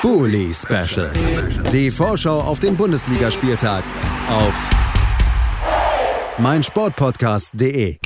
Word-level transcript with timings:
Bully 0.00 0.54
Special. 0.54 1.10
Die 1.72 1.90
Vorschau 1.90 2.40
auf 2.40 2.60
den 2.60 2.76
Bundesligaspieltag 2.76 3.82
auf 4.28 4.54
meinsportpodcast.de. 6.38 7.98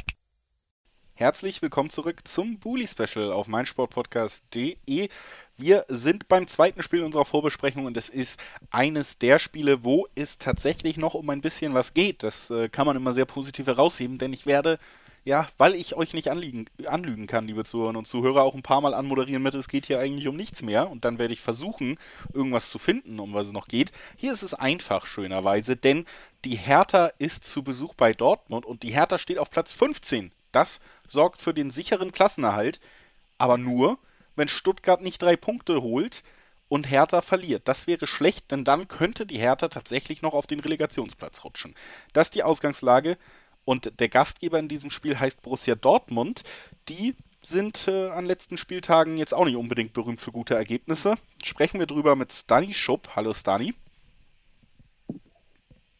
Herzlich 1.13 1.61
willkommen 1.61 1.91
zurück 1.91 2.27
zum 2.27 2.59
Bully 2.59 2.89
Special 2.89 3.31
auf 3.31 3.47
meinsportpodcast.de. 3.47 5.11
Wir 5.59 5.85
sind 5.89 6.29
beim 6.29 6.49
zweiten 6.49 6.83
Spiel 6.83 7.05
unserer 7.05 7.27
Vorbesprechung 7.27 7.85
und 7.85 7.95
es 7.99 8.09
ist 8.09 8.41
eines 8.71 9.19
der 9.19 9.39
Spiele, 9.39 9.85
wo 9.85 10.07
es 10.15 10.39
tatsächlich 10.39 10.97
noch 10.97 11.13
um 11.13 11.29
ein 11.29 11.43
bisschen 11.43 11.75
was 11.75 11.93
geht. 11.93 12.23
Das 12.23 12.51
äh, 12.51 12.71
kann 12.71 12.87
man 12.87 12.97
immer 12.97 13.13
sehr 13.13 13.27
positiv 13.27 13.67
herausheben, 13.67 14.17
denn 14.17 14.33
ich 14.33 14.47
werde 14.47 14.79
ja, 15.25 15.47
weil 15.57 15.75
ich 15.75 15.95
euch 15.95 16.15
nicht 16.15 16.31
anliegen, 16.31 16.67
anlügen 16.87 17.27
kann, 17.27 17.47
liebe 17.47 17.65
Zuhörer 17.65 17.97
und 17.97 18.07
Zuhörer, 18.07 18.43
auch 18.43 18.55
ein 18.55 18.63
paar 18.63 18.81
Mal 18.81 18.95
anmoderieren 18.95 19.43
mit, 19.43 19.55
es 19.55 19.69
geht 19.69 19.87
hier 19.87 20.01
eigentlich 20.01 20.27
um 20.27 20.37
nichts 20.37 20.63
mehr. 20.63 20.91
Und 20.91 21.05
dann 21.05 21.19
werde 21.19 21.33
ich 21.33 21.41
versuchen, 21.41 21.99
irgendwas 22.33 22.71
zu 22.71 22.79
finden, 22.79 23.21
um 23.21 23.33
was 23.33 23.49
es 23.49 23.53
noch 23.53 23.69
geht. 23.69 23.93
Hier 24.17 24.33
ist 24.33 24.43
es 24.43 24.55
einfach, 24.55 25.07
schönerweise, 25.07 25.77
denn 25.77 26.07
die 26.45 26.57
Hertha 26.57 27.13
ist 27.19 27.45
zu 27.45 27.63
Besuch 27.63 27.95
bei 27.95 28.13
Dortmund 28.13 28.67
und 28.67 28.83
die 28.83 28.93
Hertha 28.93 29.19
steht 29.19 29.39
auf 29.39 29.51
Platz 29.51 29.73
15. 29.73 30.33
Das 30.51 30.81
sorgt 31.07 31.41
für 31.41 31.55
den 31.55 31.71
sicheren 31.71 32.13
Klassenerhalt, 32.13 32.81
aber 33.39 33.59
nur, 33.59 33.99
wenn 34.35 34.49
Stuttgart 34.49 35.03
nicht 35.03 35.23
drei 35.23 35.37
Punkte 35.37 35.83
holt 35.83 36.25
und 36.69 36.91
Hertha 36.91 37.21
verliert. 37.21 37.69
Das 37.69 37.87
wäre 37.87 38.07
schlecht, 38.07 38.51
denn 38.51 38.65
dann 38.65 38.89
könnte 38.89 39.27
die 39.27 39.39
Hertha 39.39 39.69
tatsächlich 39.69 40.23
noch 40.23 40.33
auf 40.33 40.47
den 40.47 40.61
Relegationsplatz 40.61 41.45
rutschen. 41.45 41.75
Das 42.13 42.29
ist 42.29 42.35
die 42.35 42.43
Ausgangslage. 42.43 43.19
Und 43.65 44.01
der 44.01 44.09
Gastgeber 44.09 44.59
in 44.59 44.69
diesem 44.69 44.91
Spiel 44.91 45.19
heißt 45.19 45.43
Borussia 45.43 45.75
Dortmund. 45.75 46.43
Die 46.89 47.15
sind 47.43 47.89
äh, 47.89 48.09
an 48.11 48.27
letzten 48.27 48.59
Spieltagen 48.59 49.17
jetzt 49.17 49.35
auch 49.35 49.45
nicht 49.45 49.57
unbedingt 49.57 49.93
berühmt 49.93 50.21
für 50.21 50.33
gute 50.33 50.55
Ergebnisse. 50.55 51.17
Sprechen 51.43 51.79
wir 51.79 51.87
drüber 51.87 52.17
mit 52.17 52.33
Stani 52.33 52.73
Schupp. 52.75 53.11
Hallo 53.17 53.35
Stani. 53.35 53.75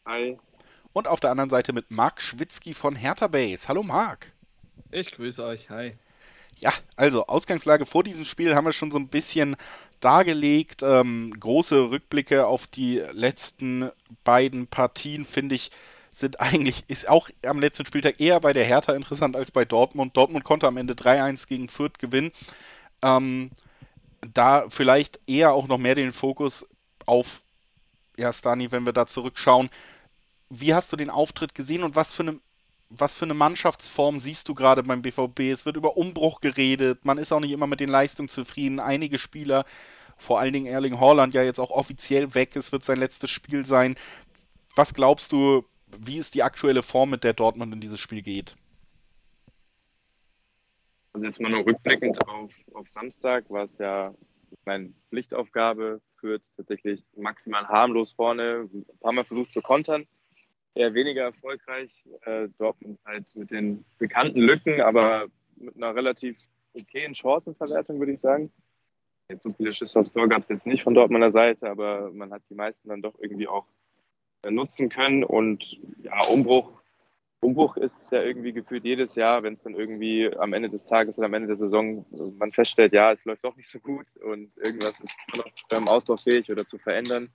Hi. 0.05 0.37
Und 0.93 1.07
auf 1.07 1.19
der 1.19 1.31
anderen 1.31 1.49
Seite 1.49 1.73
mit 1.73 1.89
Marc 1.91 2.21
Schwitzky 2.21 2.73
von 2.73 2.95
Hertha 2.95 3.27
Base. 3.27 3.67
Hallo 3.67 3.83
Marc. 3.83 4.31
Ich 4.91 5.11
grüße 5.11 5.43
euch. 5.43 5.69
Hi. 5.69 5.95
Ja, 6.59 6.71
also 6.95 7.25
Ausgangslage 7.27 7.85
vor 7.85 8.03
diesem 8.03 8.25
Spiel 8.25 8.55
haben 8.55 8.65
wir 8.65 8.73
schon 8.73 8.91
so 8.91 8.97
ein 8.97 9.07
bisschen 9.07 9.55
dargelegt. 9.99 10.83
Ähm, 10.83 11.33
große 11.39 11.89
Rückblicke 11.89 12.45
auf 12.45 12.67
die 12.67 12.99
letzten 13.11 13.89
beiden 14.23 14.67
Partien, 14.67 15.25
finde 15.25 15.55
ich, 15.55 15.71
sind 16.19 16.39
eigentlich, 16.39 16.83
ist 16.87 17.07
auch 17.09 17.29
am 17.45 17.59
letzten 17.59 17.85
Spieltag 17.85 18.19
eher 18.19 18.39
bei 18.39 18.53
der 18.53 18.65
Hertha 18.65 18.93
interessant 18.93 19.35
als 19.35 19.51
bei 19.51 19.65
Dortmund. 19.65 20.15
Dortmund 20.15 20.43
konnte 20.43 20.67
am 20.67 20.77
Ende 20.77 20.93
3-1 20.93 21.47
gegen 21.47 21.69
Fürth 21.69 21.99
gewinnen. 21.99 22.31
Ähm, 23.01 23.51
da 24.33 24.65
vielleicht 24.69 25.19
eher 25.27 25.53
auch 25.53 25.67
noch 25.67 25.77
mehr 25.77 25.95
den 25.95 26.13
Fokus 26.13 26.65
auf, 27.05 27.43
ja, 28.17 28.31
Stani, 28.31 28.71
wenn 28.71 28.85
wir 28.85 28.93
da 28.93 29.05
zurückschauen. 29.05 29.69
Wie 30.49 30.73
hast 30.73 30.93
du 30.93 30.95
den 30.95 31.09
Auftritt 31.09 31.55
gesehen 31.55 31.83
und 31.83 31.95
was 31.95 32.13
für 32.13 32.23
eine 32.23 32.39
was 32.95 33.15
für 33.15 33.25
eine 33.25 33.33
Mannschaftsform 33.33 34.19
siehst 34.19 34.47
du 34.47 34.53
gerade 34.53 34.83
beim 34.83 35.01
BVB? 35.01 35.39
Es 35.51 35.65
wird 35.65 35.77
über 35.77 35.97
Umbruch 35.97 36.41
geredet, 36.41 37.05
man 37.05 37.17
ist 37.17 37.31
auch 37.31 37.39
nicht 37.39 37.51
immer 37.51 37.67
mit 37.67 37.79
den 37.79 37.89
Leistungen 37.89 38.29
zufrieden. 38.29 38.79
Einige 38.79 39.17
Spieler, 39.17 39.65
vor 40.17 40.39
allen 40.39 40.53
Dingen 40.53 40.67
Erling 40.67 40.99
Haaland, 40.99 41.33
ja 41.33 41.43
jetzt 41.43 41.59
auch 41.59 41.71
offiziell 41.71 42.33
weg, 42.35 42.55
es 42.55 42.71
wird 42.71 42.83
sein 42.83 42.97
letztes 42.97 43.31
Spiel 43.31 43.65
sein. 43.65 43.95
Was 44.75 44.93
glaubst 44.93 45.31
du, 45.31 45.65
wie 45.99 46.17
ist 46.17 46.35
die 46.35 46.43
aktuelle 46.43 46.83
Form, 46.83 47.09
mit 47.09 47.23
der 47.23 47.33
Dortmund 47.33 47.73
in 47.73 47.79
dieses 47.79 47.99
Spiel 47.99 48.21
geht? 48.21 48.55
Also 51.13 51.25
jetzt 51.25 51.39
mal 51.39 51.51
nur 51.51 51.65
rückblickend 51.65 52.27
auf, 52.27 52.51
auf 52.73 52.87
Samstag 52.87 53.49
war 53.49 53.63
es 53.63 53.77
ja 53.77 54.13
meine 54.65 54.93
Pflichtaufgabe, 55.09 56.01
führt 56.19 56.41
tatsächlich 56.57 57.03
maximal 57.15 57.67
harmlos 57.67 58.13
vorne, 58.13 58.69
ein 58.73 58.85
paar 58.99 59.13
Mal 59.13 59.23
versucht 59.23 59.51
zu 59.51 59.61
kontern, 59.61 60.07
eher 60.73 60.93
weniger 60.93 61.23
erfolgreich. 61.23 62.03
Äh, 62.21 62.49
Dortmund 62.57 62.99
halt 63.05 63.25
mit 63.35 63.51
den 63.51 63.85
bekannten 63.97 64.39
Lücken, 64.39 64.81
aber 64.81 65.27
mit 65.55 65.75
einer 65.75 65.95
relativ 65.95 66.37
okayen 66.73 67.13
Chancenverwertung, 67.13 67.99
würde 67.99 68.13
ich 68.13 68.19
sagen. 68.19 68.51
Jetzt 69.29 69.43
so 69.43 69.49
viele 69.55 69.71
Schüsse 69.71 69.99
aufs 69.99 70.11
Tor 70.11 70.27
gab 70.27 70.43
es 70.43 70.49
jetzt 70.49 70.67
nicht 70.67 70.83
von 70.83 70.93
Dortmunder 70.93 71.31
Seite, 71.31 71.69
aber 71.69 72.11
man 72.11 72.31
hat 72.31 72.41
die 72.49 72.55
meisten 72.55 72.89
dann 72.89 73.01
doch 73.01 73.13
irgendwie 73.19 73.47
auch 73.47 73.65
nutzen 74.49 74.89
können. 74.89 75.23
Und 75.23 75.79
ja, 76.01 76.23
Umbruch, 76.25 76.71
Umbruch 77.41 77.77
ist 77.77 78.11
ja 78.11 78.23
irgendwie 78.23 78.53
gefühlt 78.53 78.85
jedes 78.85 79.15
Jahr, 79.15 79.43
wenn 79.43 79.53
es 79.53 79.63
dann 79.63 79.75
irgendwie 79.75 80.33
am 80.37 80.53
Ende 80.53 80.69
des 80.69 80.85
Tages 80.85 81.17
oder 81.17 81.27
am 81.27 81.33
Ende 81.33 81.47
der 81.47 81.57
Saison 81.57 82.05
man 82.37 82.51
feststellt, 82.51 82.93
ja, 82.93 83.11
es 83.11 83.25
läuft 83.25 83.43
doch 83.43 83.55
nicht 83.55 83.69
so 83.69 83.79
gut 83.79 84.07
und 84.23 84.55
irgendwas 84.57 84.99
ist 85.01 85.13
noch 85.35 85.45
ähm, 85.71 85.87
ausbaufähig 85.87 86.49
oder 86.51 86.65
zu 86.65 86.77
verändern. 86.77 87.29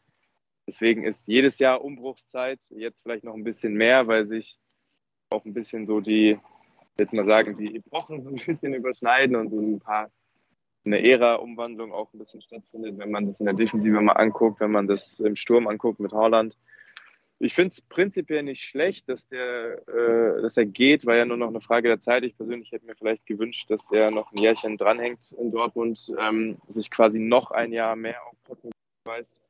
Deswegen 0.66 1.04
ist 1.04 1.26
jedes 1.28 1.58
Jahr 1.58 1.82
Umbruchszeit, 1.82 2.60
jetzt 2.70 3.02
vielleicht 3.02 3.24
noch 3.24 3.34
ein 3.34 3.44
bisschen 3.44 3.74
mehr, 3.74 4.06
weil 4.06 4.26
sich 4.26 4.58
auch 5.30 5.44
ein 5.44 5.54
bisschen 5.54 5.86
so 5.86 6.00
die, 6.00 6.38
jetzt 6.98 7.12
mal 7.12 7.24
sagen, 7.24 7.56
die 7.56 7.76
Epochen 7.76 8.26
ein 8.26 8.34
bisschen 8.46 8.74
überschneiden 8.74 9.36
und 9.36 9.50
so 9.50 9.60
ein 9.60 9.78
paar 9.78 10.10
eine 10.84 11.02
Ära-Umwandlung 11.02 11.92
auch 11.92 12.12
ein 12.12 12.18
bisschen 12.18 12.40
stattfindet, 12.40 12.98
wenn 12.98 13.10
man 13.10 13.26
das 13.26 13.40
in 13.40 13.46
der 13.46 13.54
Defensive 13.54 14.00
mal 14.00 14.12
anguckt, 14.12 14.60
wenn 14.60 14.70
man 14.70 14.86
das 14.86 15.20
im 15.20 15.36
Sturm 15.36 15.68
anguckt 15.68 16.00
mit 16.00 16.12
Holland. 16.12 16.56
Ich 17.40 17.54
finde 17.54 17.68
es 17.68 17.80
prinzipiell 17.80 18.42
nicht 18.42 18.62
schlecht, 18.62 19.08
dass, 19.08 19.28
der, 19.28 19.86
äh, 19.86 20.42
dass 20.42 20.56
er 20.56 20.66
geht, 20.66 21.06
war 21.06 21.14
ja 21.14 21.24
nur 21.24 21.36
noch 21.36 21.48
eine 21.48 21.60
Frage 21.60 21.88
der 21.88 22.00
Zeit. 22.00 22.24
Ich 22.24 22.36
persönlich 22.36 22.72
hätte 22.72 22.86
mir 22.86 22.96
vielleicht 22.96 23.26
gewünscht, 23.26 23.70
dass 23.70 23.92
er 23.92 24.10
noch 24.10 24.32
ein 24.32 24.38
Jährchen 24.38 24.76
dranhängt 24.76 25.32
in 25.38 25.52
Dortmund, 25.52 26.12
ähm, 26.18 26.58
sich 26.68 26.90
quasi 26.90 27.20
noch 27.20 27.52
ein 27.52 27.72
Jahr 27.72 27.94
mehr 27.94 28.26
auf 28.26 28.34
Dortmund 28.44 28.74
weist. 29.04 29.40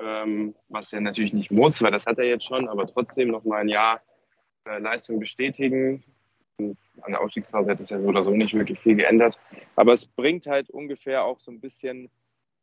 Ähm, 0.00 0.56
was 0.68 0.92
er 0.92 1.00
natürlich 1.00 1.32
nicht 1.32 1.52
muss, 1.52 1.80
weil 1.80 1.92
das 1.92 2.04
hat 2.06 2.18
er 2.18 2.24
jetzt 2.24 2.46
schon, 2.46 2.68
aber 2.68 2.84
trotzdem 2.88 3.28
noch 3.28 3.44
mal 3.44 3.60
ein 3.60 3.68
Jahr 3.68 4.02
äh, 4.64 4.78
Leistung 4.78 5.20
bestätigen. 5.20 6.02
An 6.58 7.12
der 7.12 7.20
Aufstiegsphase 7.20 7.70
hat 7.70 7.78
es 7.78 7.90
ja 7.90 8.00
so 8.00 8.08
oder 8.08 8.24
so 8.24 8.32
nicht 8.32 8.54
wirklich 8.54 8.80
viel 8.80 8.96
geändert. 8.96 9.38
Aber 9.76 9.92
es 9.92 10.04
bringt 10.04 10.48
halt 10.48 10.68
ungefähr 10.68 11.24
auch 11.24 11.38
so 11.38 11.52
ein 11.52 11.60
bisschen 11.60 12.10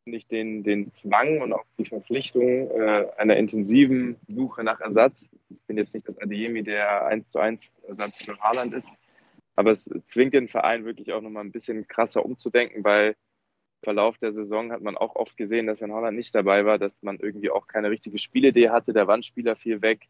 nicht 0.06 0.30
den, 0.30 0.64
den 0.64 0.92
Zwang 0.94 1.40
und 1.40 1.52
auch 1.52 1.64
die 1.78 1.84
Verpflichtung 1.84 2.70
äh, 2.70 3.06
einer 3.16 3.36
intensiven 3.36 4.16
Suche 4.28 4.64
nach 4.64 4.80
Ersatz. 4.80 5.30
Ich 5.50 5.60
bin 5.66 5.76
jetzt 5.76 5.94
nicht 5.94 6.08
das 6.08 6.18
Adeyemi, 6.18 6.62
der 6.62 7.06
1 7.06 7.28
zu 7.28 7.38
1 7.38 7.72
Ersatz 7.86 8.22
für 8.22 8.38
Haaland 8.40 8.74
ist, 8.74 8.90
aber 9.54 9.70
es 9.70 9.88
zwingt 10.04 10.34
den 10.34 10.48
Verein 10.48 10.84
wirklich 10.84 11.12
auch 11.12 11.20
nochmal 11.20 11.44
ein 11.44 11.52
bisschen 11.52 11.86
krasser 11.86 12.24
umzudenken, 12.24 12.84
weil 12.84 13.10
im 13.10 13.84
Verlauf 13.84 14.18
der 14.18 14.32
Saison 14.32 14.72
hat 14.72 14.82
man 14.82 14.96
auch 14.96 15.14
oft 15.14 15.36
gesehen, 15.36 15.66
dass 15.66 15.80
wenn 15.80 15.92
Haaland 15.92 16.16
nicht 16.16 16.34
dabei 16.34 16.64
war, 16.64 16.78
dass 16.78 17.02
man 17.02 17.18
irgendwie 17.18 17.50
auch 17.50 17.66
keine 17.68 17.90
richtige 17.90 18.18
Spielidee 18.18 18.70
hatte, 18.70 18.92
der 18.92 19.06
Wandspieler 19.06 19.56
fiel 19.56 19.82
weg, 19.82 20.08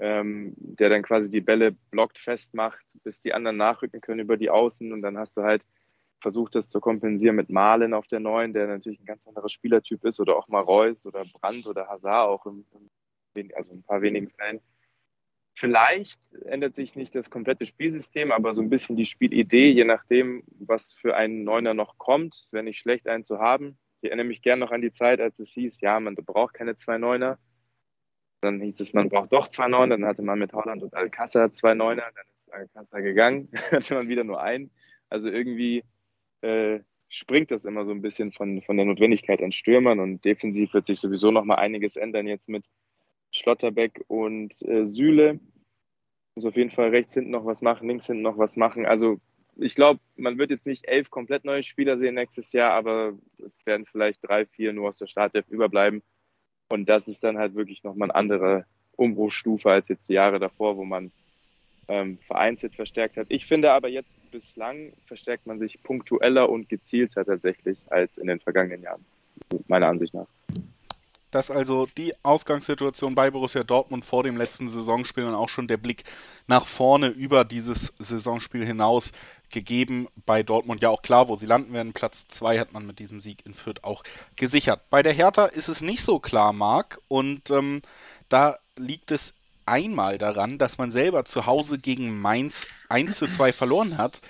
ähm, 0.00 0.54
der 0.56 0.90
dann 0.90 1.02
quasi 1.02 1.30
die 1.30 1.40
Bälle 1.40 1.72
blockt, 1.90 2.18
festmacht, 2.18 2.84
bis 3.04 3.20
die 3.20 3.32
anderen 3.32 3.56
nachrücken 3.56 4.00
können 4.00 4.20
über 4.20 4.36
die 4.36 4.50
Außen. 4.50 4.92
Und 4.92 5.02
dann 5.02 5.16
hast 5.16 5.36
du 5.36 5.42
halt 5.42 5.64
versucht 6.24 6.54
das 6.54 6.70
zu 6.70 6.80
kompensieren 6.80 7.36
mit 7.36 7.50
Malen 7.50 7.92
auf 7.92 8.06
der 8.06 8.18
neuen, 8.18 8.54
der 8.54 8.66
natürlich 8.66 8.98
ein 8.98 9.04
ganz 9.04 9.28
anderer 9.28 9.50
Spielertyp 9.50 10.02
ist, 10.06 10.18
oder 10.20 10.36
auch 10.36 10.48
mal 10.48 10.62
Reus 10.62 11.04
oder 11.04 11.22
Brandt 11.34 11.66
oder 11.66 11.86
Hazard 11.86 12.28
auch, 12.30 12.46
im, 12.46 12.64
im, 13.34 13.50
also 13.54 13.74
ein 13.74 13.82
paar 13.82 14.00
wenigen 14.00 14.30
Fällen. 14.30 14.60
Vielleicht 15.54 16.18
ändert 16.46 16.74
sich 16.74 16.96
nicht 16.96 17.14
das 17.14 17.28
komplette 17.28 17.66
Spielsystem, 17.66 18.32
aber 18.32 18.54
so 18.54 18.62
ein 18.62 18.70
bisschen 18.70 18.96
die 18.96 19.04
Spielidee, 19.04 19.68
je 19.68 19.84
nachdem, 19.84 20.42
was 20.46 20.94
für 20.94 21.14
einen 21.14 21.44
Neuner 21.44 21.74
noch 21.74 21.98
kommt. 21.98 22.36
Es 22.36 22.54
wäre 22.54 22.64
nicht 22.64 22.78
schlecht, 22.78 23.06
einen 23.06 23.22
zu 23.22 23.38
haben. 23.38 23.76
Ich 24.00 24.08
erinnere 24.08 24.26
mich 24.26 24.40
gern 24.40 24.60
noch 24.60 24.70
an 24.70 24.80
die 24.80 24.92
Zeit, 24.92 25.20
als 25.20 25.38
es 25.38 25.50
hieß, 25.50 25.82
ja, 25.82 26.00
man 26.00 26.14
braucht 26.14 26.54
keine 26.54 26.74
zwei 26.76 26.96
Neuner. 26.96 27.38
Dann 28.40 28.62
hieß 28.62 28.80
es, 28.80 28.94
man 28.94 29.10
braucht 29.10 29.30
doch 29.30 29.48
zwei 29.48 29.68
Neuner. 29.68 29.98
Dann 29.98 30.06
hatte 30.06 30.22
man 30.22 30.38
mit 30.38 30.54
Holland 30.54 30.82
und 30.82 30.94
Alcázar 30.94 31.52
zwei 31.52 31.74
Neuner. 31.74 32.10
Dann 32.14 32.24
ist 32.38 32.50
Alcázar 32.50 33.02
gegangen. 33.02 33.50
Hatte 33.70 33.92
man 33.92 34.08
wieder 34.08 34.24
nur 34.24 34.40
einen. 34.40 34.70
Also 35.10 35.28
irgendwie 35.28 35.84
äh, 36.44 36.80
springt 37.08 37.50
das 37.50 37.64
immer 37.64 37.84
so 37.84 37.92
ein 37.92 38.02
bisschen 38.02 38.32
von, 38.32 38.62
von 38.62 38.76
der 38.76 38.86
Notwendigkeit 38.86 39.42
an 39.42 39.52
Stürmern 39.52 40.00
und 40.00 40.24
defensiv 40.24 40.74
wird 40.74 40.86
sich 40.86 41.00
sowieso 41.00 41.30
noch 41.30 41.44
mal 41.44 41.56
einiges 41.56 41.96
ändern 41.96 42.26
jetzt 42.26 42.48
mit 42.48 42.66
Schlotterbeck 43.30 44.04
und 44.08 44.60
äh, 44.62 44.86
Süle. 44.86 45.40
Muss 46.34 46.46
auf 46.46 46.56
jeden 46.56 46.70
Fall 46.70 46.88
rechts 46.90 47.14
hinten 47.14 47.30
noch 47.30 47.46
was 47.46 47.62
machen, 47.62 47.88
links 47.88 48.06
hinten 48.06 48.22
noch 48.22 48.38
was 48.38 48.56
machen. 48.56 48.86
Also 48.86 49.20
ich 49.56 49.74
glaube, 49.74 50.00
man 50.16 50.38
wird 50.38 50.50
jetzt 50.50 50.66
nicht 50.66 50.86
elf 50.88 51.10
komplett 51.10 51.44
neue 51.44 51.62
Spieler 51.62 51.98
sehen 51.98 52.14
nächstes 52.14 52.52
Jahr, 52.52 52.72
aber 52.72 53.16
es 53.44 53.64
werden 53.66 53.86
vielleicht 53.86 54.26
drei, 54.26 54.46
vier 54.46 54.72
nur 54.72 54.88
aus 54.88 54.98
der 54.98 55.06
Startelf 55.06 55.48
überbleiben. 55.48 56.02
Und 56.70 56.88
das 56.88 57.06
ist 57.08 57.22
dann 57.22 57.38
halt 57.38 57.54
wirklich 57.54 57.84
nochmal 57.84 58.10
eine 58.10 58.16
andere 58.16 58.66
Umbruchstufe 58.96 59.70
als 59.70 59.88
jetzt 59.88 60.08
die 60.08 60.14
Jahre 60.14 60.40
davor, 60.40 60.76
wo 60.76 60.84
man 60.84 61.12
ähm, 61.88 62.18
vereinzelt 62.26 62.74
verstärkt 62.74 63.16
hat. 63.16 63.26
Ich 63.30 63.46
finde 63.46 63.72
aber 63.72 63.88
jetzt 63.88 64.18
bislang 64.30 64.92
verstärkt 65.06 65.46
man 65.46 65.58
sich 65.58 65.82
punktueller 65.82 66.48
und 66.48 66.68
gezielter 66.68 67.24
tatsächlich 67.24 67.78
als 67.90 68.18
in 68.18 68.26
den 68.26 68.40
vergangenen 68.40 68.82
Jahren, 68.82 69.04
meiner 69.68 69.88
Ansicht 69.88 70.14
nach. 70.14 70.26
Das 71.34 71.50
also 71.50 71.88
die 71.98 72.14
Ausgangssituation 72.22 73.16
bei 73.16 73.28
Borussia 73.28 73.64
Dortmund 73.64 74.04
vor 74.04 74.22
dem 74.22 74.36
letzten 74.36 74.68
Saisonspiel 74.68 75.24
und 75.24 75.34
auch 75.34 75.48
schon 75.48 75.66
der 75.66 75.78
Blick 75.78 76.04
nach 76.46 76.64
vorne 76.64 77.08
über 77.08 77.44
dieses 77.44 77.92
Saisonspiel 77.98 78.64
hinaus 78.64 79.10
gegeben. 79.50 80.06
Bei 80.26 80.44
Dortmund 80.44 80.80
ja 80.80 80.90
auch 80.90 81.02
klar, 81.02 81.28
wo 81.28 81.34
sie 81.34 81.46
landen 81.46 81.72
werden. 81.72 81.92
Platz 81.92 82.28
2 82.28 82.60
hat 82.60 82.72
man 82.72 82.86
mit 82.86 83.00
diesem 83.00 83.18
Sieg 83.18 83.44
in 83.46 83.54
Fürth 83.54 83.82
auch 83.82 84.04
gesichert. 84.36 84.82
Bei 84.90 85.02
der 85.02 85.12
Hertha 85.12 85.46
ist 85.46 85.66
es 85.66 85.80
nicht 85.80 86.02
so 86.02 86.20
klar, 86.20 86.52
Marc. 86.52 87.00
Und 87.08 87.50
ähm, 87.50 87.82
da 88.28 88.56
liegt 88.78 89.10
es 89.10 89.34
einmal 89.66 90.18
daran, 90.18 90.58
dass 90.58 90.78
man 90.78 90.90
selber 90.90 91.24
zu 91.24 91.46
Hause 91.46 91.78
gegen 91.78 92.20
Mainz 92.20 92.66
1 92.88 93.16
zu 93.16 93.28
2 93.28 93.52
verloren 93.52 93.98
hat. 93.98 94.20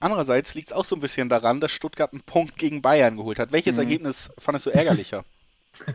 Andererseits 0.00 0.54
liegt 0.54 0.68
es 0.68 0.72
auch 0.72 0.84
so 0.84 0.96
ein 0.96 1.00
bisschen 1.00 1.28
daran, 1.28 1.60
dass 1.60 1.72
Stuttgart 1.72 2.12
einen 2.12 2.22
Punkt 2.22 2.58
gegen 2.58 2.82
Bayern 2.82 3.16
geholt 3.16 3.38
hat. 3.38 3.52
Welches 3.52 3.76
mhm. 3.76 3.82
Ergebnis 3.82 4.30
fandest 4.38 4.66
du 4.66 4.70
ärgerlicher? 4.70 5.24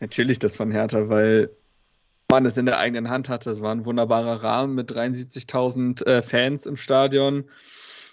Natürlich 0.00 0.38
das 0.38 0.56
von 0.56 0.70
Hertha, 0.70 1.08
weil 1.08 1.50
man 2.28 2.46
es 2.46 2.56
in 2.56 2.66
der 2.66 2.78
eigenen 2.78 3.08
Hand 3.08 3.28
hatte. 3.28 3.50
Es 3.50 3.62
war 3.62 3.74
ein 3.74 3.84
wunderbarer 3.84 4.42
Rahmen 4.42 4.74
mit 4.74 4.90
73.000 4.90 6.04
äh, 6.06 6.22
Fans 6.22 6.66
im 6.66 6.76
Stadion. 6.76 7.44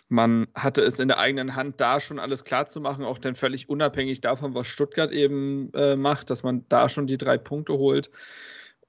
Man 0.10 0.48
hatte 0.56 0.82
es 0.82 1.00
in 1.00 1.08
der 1.08 1.20
eigenen 1.20 1.56
Hand, 1.56 1.80
da 1.80 2.00
schon 2.00 2.20
alles 2.20 2.44
klar 2.44 2.68
zu 2.68 2.82
machen, 2.82 3.06
auch 3.06 3.20
dann 3.20 3.36
völlig 3.36 3.70
unabhängig 3.70 4.22
davon, 4.22 4.56
was 4.56 4.68
Stuttgart 4.68 5.12
eben 5.12 5.72
äh, 5.74 5.96
macht, 5.96 6.32
dass 6.32 6.44
man 6.44 6.66
da 6.68 6.90
schon 6.90 7.06
die 7.06 7.18
drei 7.18 7.38
Punkte 7.38 7.74
holt. 7.74 8.10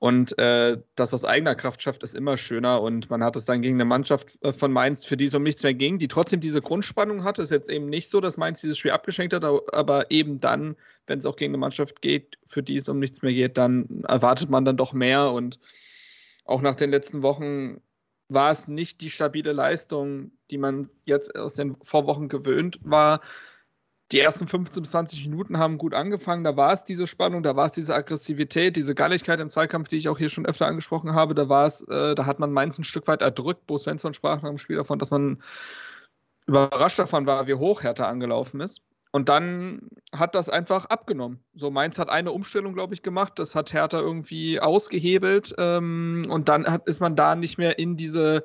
Und 0.01 0.39
äh, 0.39 0.79
das 0.97 1.13
aus 1.13 1.27
eigener 1.27 1.55
Kraft 1.55 1.83
schafft, 1.83 2.03
ist 2.03 2.15
immer 2.15 2.39
schöner. 2.39 2.81
Und 2.81 3.11
man 3.11 3.23
hat 3.23 3.37
es 3.37 3.45
dann 3.45 3.61
gegen 3.61 3.77
eine 3.77 3.85
Mannschaft 3.85 4.43
äh, 4.43 4.55
von 4.55 4.73
Mainz, 4.73 5.05
für 5.05 5.19
die 5.19 5.27
es 5.27 5.35
um 5.35 5.43
nichts 5.43 5.63
mehr 5.63 5.75
ging, 5.75 5.99
die 5.99 6.09
trotzdem 6.09 6.41
diese 6.41 6.63
Grundspannung 6.63 7.23
hatte. 7.23 7.43
Ist 7.43 7.51
jetzt 7.51 7.69
eben 7.69 7.85
nicht 7.85 8.09
so, 8.09 8.23
dass 8.23 8.39
Mainz 8.39 8.63
dieses 8.63 8.79
Spiel 8.79 8.93
abgeschenkt 8.93 9.35
hat, 9.35 9.45
aber 9.45 10.11
eben 10.11 10.41
dann, 10.41 10.75
wenn 11.07 11.19
es 11.19 11.27
auch 11.27 11.37
gegen 11.37 11.51
eine 11.51 11.59
Mannschaft 11.59 12.01
geht, 12.01 12.39
für 12.47 12.63
die 12.63 12.77
es 12.77 12.89
um 12.89 12.99
nichts 12.99 13.21
mehr 13.21 13.35
geht, 13.35 13.59
dann 13.59 14.03
erwartet 14.09 14.49
man 14.49 14.65
dann 14.65 14.79
doch 14.79 14.95
mehr. 14.95 15.33
Und 15.33 15.59
auch 16.47 16.63
nach 16.63 16.77
den 16.77 16.89
letzten 16.89 17.21
Wochen 17.21 17.83
war 18.31 18.53
es 18.53 18.69
nicht 18.69 19.03
die 19.03 19.11
stabile 19.11 19.53
Leistung, 19.53 20.33
die 20.51 20.57
man 20.57 20.89
jetzt 21.05 21.37
aus 21.37 21.57
den 21.57 21.77
Vorwochen 21.83 22.31
gewöhnt 22.31 22.81
war 22.83 23.21
die 24.13 24.19
ersten 24.19 24.49
15 24.49 24.83
bis 24.83 24.91
20 24.91 25.25
Minuten 25.27 25.59
haben 25.59 25.79
gut 25.79 25.95
angefangen. 25.95 26.43
Da 26.43 26.57
war 26.57 26.73
es 26.73 26.85
diese 26.85 27.07
Spannung, 27.07 27.43
da 27.43 27.55
war 27.55 27.67
es 27.67 27.73
diese 27.73 27.95
Aggressivität, 27.95 28.77
diese 28.77 28.95
Galligkeit 28.95 29.39
im 29.39 29.49
Zweikampf, 29.49 29.89
die 29.89 29.97
ich 29.97 30.09
auch 30.09 30.19
hier 30.19 30.29
schon 30.29 30.47
öfter 30.47 30.67
angesprochen 30.67 31.15
habe. 31.15 31.35
Da 31.35 31.49
war 31.49 31.67
es, 31.67 31.83
äh, 31.83 32.15
da 32.15 32.27
hat 32.27 32.41
man 32.41 32.53
Mainz 32.53 32.79
ein 32.79 32.85
Stück 32.85 33.07
weit 33.07 33.23
erdrückt. 33.23 33.67
Bo 33.67 33.79
Svensson 33.79 34.15
sprach 34.15 34.43
nach 34.43 34.49
dem 34.49 34.59
Spiel 34.59 34.77
davon, 34.77 34.99
dass 34.99 35.11
man 35.11 35.43
überrascht 36.47 36.99
davon 36.99 37.27
war, 37.27 37.47
wie 37.47 37.55
hoch 37.55 37.83
Hertha 37.83 38.09
angelaufen 38.09 38.61
ist. 38.61 38.83
Und 39.13 39.29
dann 39.29 39.91
hat 40.13 40.35
das 40.35 40.49
einfach 40.49 40.87
abgenommen. 40.87 41.41
So, 41.55 41.71
Mainz 41.71 41.99
hat 41.99 42.09
eine 42.09 42.33
Umstellung, 42.33 42.75
glaube 42.75 42.95
ich, 42.95 43.03
gemacht. 43.03 43.39
Das 43.39 43.55
hat 43.55 43.73
Hertha 43.73 44.01
irgendwie 44.01 44.61
ausgehebelt. 44.61 45.55
Ähm, 45.59 46.27
und 46.29 46.49
dann 46.49 46.67
hat, 46.67 46.87
ist 46.87 47.01
man 47.01 47.17
da 47.17 47.35
nicht 47.35 47.59
mehr 47.59 47.79
in 47.79 47.97
diese 47.97 48.45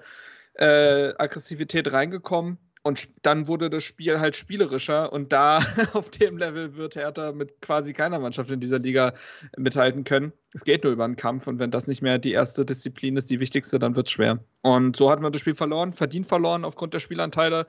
äh, 0.55 1.13
Aggressivität 1.17 1.91
reingekommen. 1.91 2.57
Und 2.85 3.09
dann 3.23 3.47
wurde 3.47 3.71
das 3.71 3.83
Spiel 3.83 4.19
halt 4.19 4.35
spielerischer 4.35 5.11
und 5.11 5.33
da 5.33 5.57
auf 5.93 6.11
dem 6.11 6.37
Level 6.37 6.75
wird 6.75 6.95
Hertha 6.95 7.31
mit 7.31 7.59
quasi 7.59 7.93
keiner 7.93 8.19
Mannschaft 8.19 8.51
in 8.51 8.59
dieser 8.59 8.77
Liga 8.77 9.15
mithalten 9.57 10.03
können. 10.03 10.33
Es 10.53 10.63
geht 10.63 10.83
nur 10.83 10.93
über 10.93 11.03
einen 11.03 11.15
Kampf 11.15 11.47
und 11.47 11.57
wenn 11.57 11.71
das 11.71 11.87
nicht 11.87 12.03
mehr 12.03 12.19
die 12.19 12.31
erste 12.31 12.63
Disziplin 12.63 13.17
ist, 13.17 13.31
die 13.31 13.39
wichtigste, 13.39 13.79
dann 13.79 13.95
wird 13.95 14.05
es 14.05 14.11
schwer. 14.11 14.37
Und 14.61 14.97
so 14.97 15.09
hat 15.09 15.19
man 15.19 15.31
das 15.31 15.41
Spiel 15.41 15.55
verloren, 15.55 15.93
verdient 15.93 16.27
verloren 16.27 16.63
aufgrund 16.63 16.93
der 16.93 16.99
Spielanteile. 16.99 17.65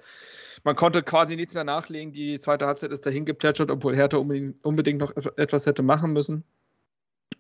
Man 0.64 0.76
konnte 0.76 1.02
quasi 1.02 1.34
nichts 1.34 1.54
mehr 1.54 1.64
nachlegen. 1.64 2.12
Die 2.12 2.38
zweite 2.38 2.66
Halbzeit 2.66 2.92
ist 2.92 3.06
dahin 3.06 3.24
geplätschert, 3.24 3.70
obwohl 3.70 3.96
Hertha 3.96 4.18
unbedingt 4.18 4.98
noch 5.00 5.16
etwas 5.38 5.64
hätte 5.64 5.82
machen 5.82 6.12
müssen. 6.12 6.44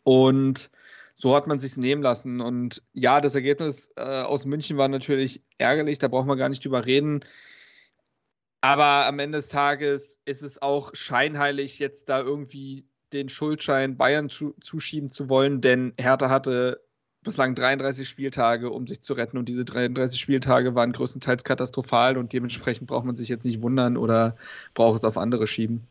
Und 0.02 0.70
so 1.14 1.36
hat 1.36 1.46
man 1.46 1.58
sich 1.58 1.76
nehmen 1.76 2.00
lassen. 2.00 2.40
Und 2.40 2.82
ja, 2.94 3.20
das 3.20 3.34
Ergebnis 3.34 3.90
äh, 3.96 4.22
aus 4.22 4.46
München 4.46 4.78
war 4.78 4.88
natürlich 4.88 5.42
ärgerlich, 5.58 5.98
da 5.98 6.08
braucht 6.08 6.26
man 6.26 6.38
gar 6.38 6.48
nicht 6.48 6.64
drüber 6.64 6.86
reden. 6.86 7.20
Aber 8.66 9.06
am 9.06 9.20
Ende 9.20 9.38
des 9.38 9.46
Tages 9.46 10.18
ist 10.24 10.42
es 10.42 10.60
auch 10.60 10.90
scheinheilig, 10.92 11.78
jetzt 11.78 12.08
da 12.08 12.18
irgendwie 12.18 12.84
den 13.12 13.28
Schuldschein 13.28 13.96
Bayern 13.96 14.28
zu, 14.28 14.56
zuschieben 14.60 15.08
zu 15.08 15.28
wollen, 15.28 15.60
denn 15.60 15.94
Hertha 15.96 16.30
hatte 16.30 16.80
bislang 17.22 17.54
33 17.54 18.08
Spieltage, 18.08 18.70
um 18.70 18.88
sich 18.88 19.02
zu 19.02 19.12
retten. 19.12 19.38
Und 19.38 19.48
diese 19.48 19.64
33 19.64 20.18
Spieltage 20.18 20.74
waren 20.74 20.90
größtenteils 20.90 21.44
katastrophal 21.44 22.16
und 22.16 22.32
dementsprechend 22.32 22.88
braucht 22.88 23.04
man 23.04 23.14
sich 23.14 23.28
jetzt 23.28 23.44
nicht 23.44 23.62
wundern 23.62 23.96
oder 23.96 24.36
braucht 24.74 24.98
es 24.98 25.04
auf 25.04 25.16
andere 25.16 25.46
schieben. 25.46 25.86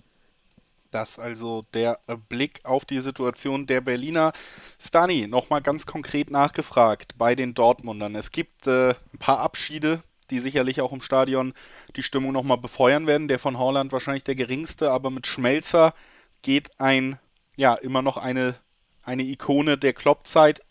Das 0.91 1.17
also 1.17 1.63
der 1.73 2.01
Blick 2.27 2.59
auf 2.65 2.83
die 2.83 2.99
Situation 2.99 3.67
der 3.67 3.79
Berliner. 3.79 4.33
Stani, 4.79 5.27
nochmal 5.27 5.61
ganz 5.61 5.85
konkret 5.85 6.29
nachgefragt 6.29 7.17
bei 7.17 7.35
den 7.35 7.53
Dortmundern. 7.53 8.15
Es 8.15 8.31
gibt 8.31 8.67
äh, 8.67 8.89
ein 8.89 9.19
paar 9.19 9.39
Abschiede, 9.39 10.01
die 10.29 10.39
sicherlich 10.39 10.81
auch 10.81 10.91
im 10.91 11.01
Stadion 11.01 11.53
die 11.95 12.03
Stimmung 12.03 12.31
nochmal 12.31 12.57
befeuern 12.57 13.07
werden. 13.07 13.27
Der 13.27 13.39
von 13.39 13.57
Holland 13.57 13.91
wahrscheinlich 13.91 14.23
der 14.23 14.35
geringste, 14.35 14.91
aber 14.91 15.09
mit 15.09 15.27
Schmelzer 15.27 15.93
geht 16.41 16.79
ein, 16.79 17.19
ja, 17.55 17.75
immer 17.75 18.01
noch 18.01 18.17
eine, 18.17 18.55
eine 19.03 19.23
Ikone 19.23 19.77
der 19.77 19.93
Kloppzeit 19.93 20.61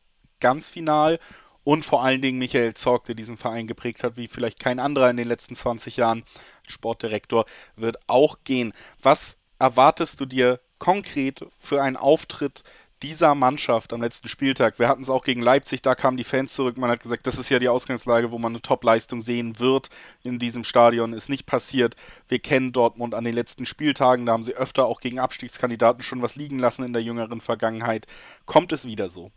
ganz 0.40 0.68
final 0.68 1.18
und 1.64 1.84
vor 1.84 2.04
allen 2.04 2.20
Dingen 2.20 2.38
Michael 2.38 2.74
Zorg, 2.74 3.06
der 3.06 3.14
diesen 3.14 3.38
Verein 3.38 3.66
geprägt 3.66 4.04
hat, 4.04 4.16
wie 4.16 4.28
vielleicht 4.28 4.60
kein 4.60 4.78
anderer 4.78 5.10
in 5.10 5.16
den 5.16 5.26
letzten 5.26 5.54
20 5.54 5.96
Jahren. 5.96 6.22
Sportdirektor 6.68 7.46
wird 7.76 7.96
auch 8.06 8.38
gehen. 8.44 8.72
Was 9.02 9.38
erwartest 9.58 10.20
du 10.20 10.26
dir 10.26 10.60
konkret 10.78 11.46
für 11.58 11.82
einen 11.82 11.96
Auftritt 11.96 12.62
dieser 13.04 13.34
Mannschaft 13.34 13.92
am 13.92 14.00
letzten 14.00 14.28
Spieltag, 14.28 14.78
wir 14.78 14.88
hatten 14.88 15.02
es 15.02 15.10
auch 15.10 15.24
gegen 15.24 15.42
Leipzig, 15.42 15.82
da 15.82 15.94
kamen 15.94 16.16
die 16.16 16.24
Fans 16.24 16.54
zurück, 16.54 16.78
man 16.78 16.88
hat 16.88 17.00
gesagt, 17.00 17.26
das 17.26 17.38
ist 17.38 17.50
ja 17.50 17.58
die 17.58 17.68
Ausgangslage, 17.68 18.32
wo 18.32 18.38
man 18.38 18.52
eine 18.52 18.62
Top-Leistung 18.62 19.20
sehen 19.20 19.60
wird 19.60 19.90
in 20.22 20.38
diesem 20.38 20.64
Stadion, 20.64 21.12
ist 21.12 21.28
nicht 21.28 21.44
passiert. 21.44 21.96
Wir 22.28 22.38
kennen 22.38 22.72
Dortmund 22.72 23.14
an 23.14 23.24
den 23.24 23.34
letzten 23.34 23.66
Spieltagen, 23.66 24.24
da 24.24 24.32
haben 24.32 24.44
sie 24.44 24.54
öfter 24.54 24.86
auch 24.86 25.00
gegen 25.00 25.18
Abstiegskandidaten 25.18 26.02
schon 26.02 26.22
was 26.22 26.34
liegen 26.34 26.58
lassen 26.58 26.82
in 26.82 26.94
der 26.94 27.02
jüngeren 27.02 27.42
Vergangenheit. 27.42 28.06
Kommt 28.46 28.72
es 28.72 28.86
wieder 28.86 29.10
so? 29.10 29.30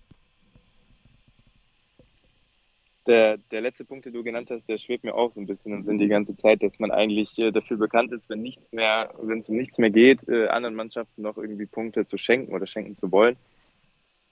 Der, 3.05 3.37
der 3.37 3.59
letzte 3.59 3.83
Punkt, 3.83 4.05
den 4.05 4.13
du 4.13 4.23
genannt 4.23 4.49
hast, 4.49 4.69
der 4.69 4.77
schwebt 4.77 5.03
mir 5.03 5.13
auch 5.13 5.33
so 5.33 5.41
ein 5.41 5.45
bisschen 5.45 5.73
im 5.73 5.83
Sinn 5.83 5.97
die 5.97 6.07
ganze 6.07 6.37
Zeit, 6.37 6.63
dass 6.63 6.79
man 6.79 6.91
eigentlich 6.91 7.37
äh, 7.37 7.51
dafür 7.51 7.75
bekannt 7.75 8.13
ist, 8.13 8.29
wenn 8.29 8.41
nichts 8.41 8.71
mehr, 8.71 9.13
wenn 9.21 9.39
es 9.39 9.49
um 9.49 9.57
nichts 9.57 9.77
mehr 9.77 9.89
geht, 9.89 10.25
äh, 10.29 10.47
anderen 10.47 10.75
Mannschaften 10.75 11.21
noch 11.21 11.37
irgendwie 11.37 11.65
Punkte 11.65 12.05
zu 12.05 12.17
schenken 12.17 12.53
oder 12.53 12.65
schenken 12.65 12.95
zu 12.95 13.11
wollen. 13.11 13.35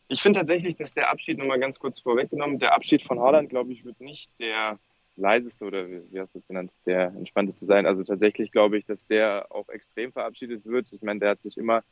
Ich 0.08 0.22
finde 0.22 0.40
tatsächlich, 0.40 0.76
dass 0.76 0.94
der 0.94 1.10
Abschied, 1.10 1.38
nochmal 1.38 1.60
ganz 1.60 1.80
kurz 1.80 2.00
vorweggenommen, 2.00 2.60
der 2.60 2.76
Abschied 2.76 3.02
von 3.02 3.20
Holland, 3.20 3.50
glaube 3.50 3.74
ich, 3.74 3.86
wird 3.86 4.00
nicht 4.02 4.30
der 4.40 4.80
leiseste 5.18 5.66
oder 5.66 5.88
wie 5.88 6.20
hast 6.20 6.34
du 6.34 6.38
es 6.38 6.48
genannt, 6.48 6.74
der 6.86 7.08
entspannteste 7.08 7.66
sein. 7.66 7.86
Also 7.86 8.04
tatsächlich 8.04 8.52
glaube 8.52 8.78
ich, 8.78 8.86
dass 8.86 9.08
der 9.08 9.48
auch 9.50 9.70
extrem 9.70 10.12
verabschiedet 10.12 10.66
wird. 10.66 10.88
Ich 10.92 11.02
meine, 11.02 11.22
der 11.22 11.30
hat 11.32 11.42
sich 11.42 11.58
immer 11.58 11.84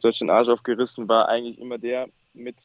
durch 0.00 0.18
den 0.18 0.30
Arsch 0.30 0.48
aufgerissen, 0.48 1.08
war 1.08 1.28
eigentlich 1.28 1.58
immer 1.58 1.78
der 1.78 2.08
mit 2.32 2.56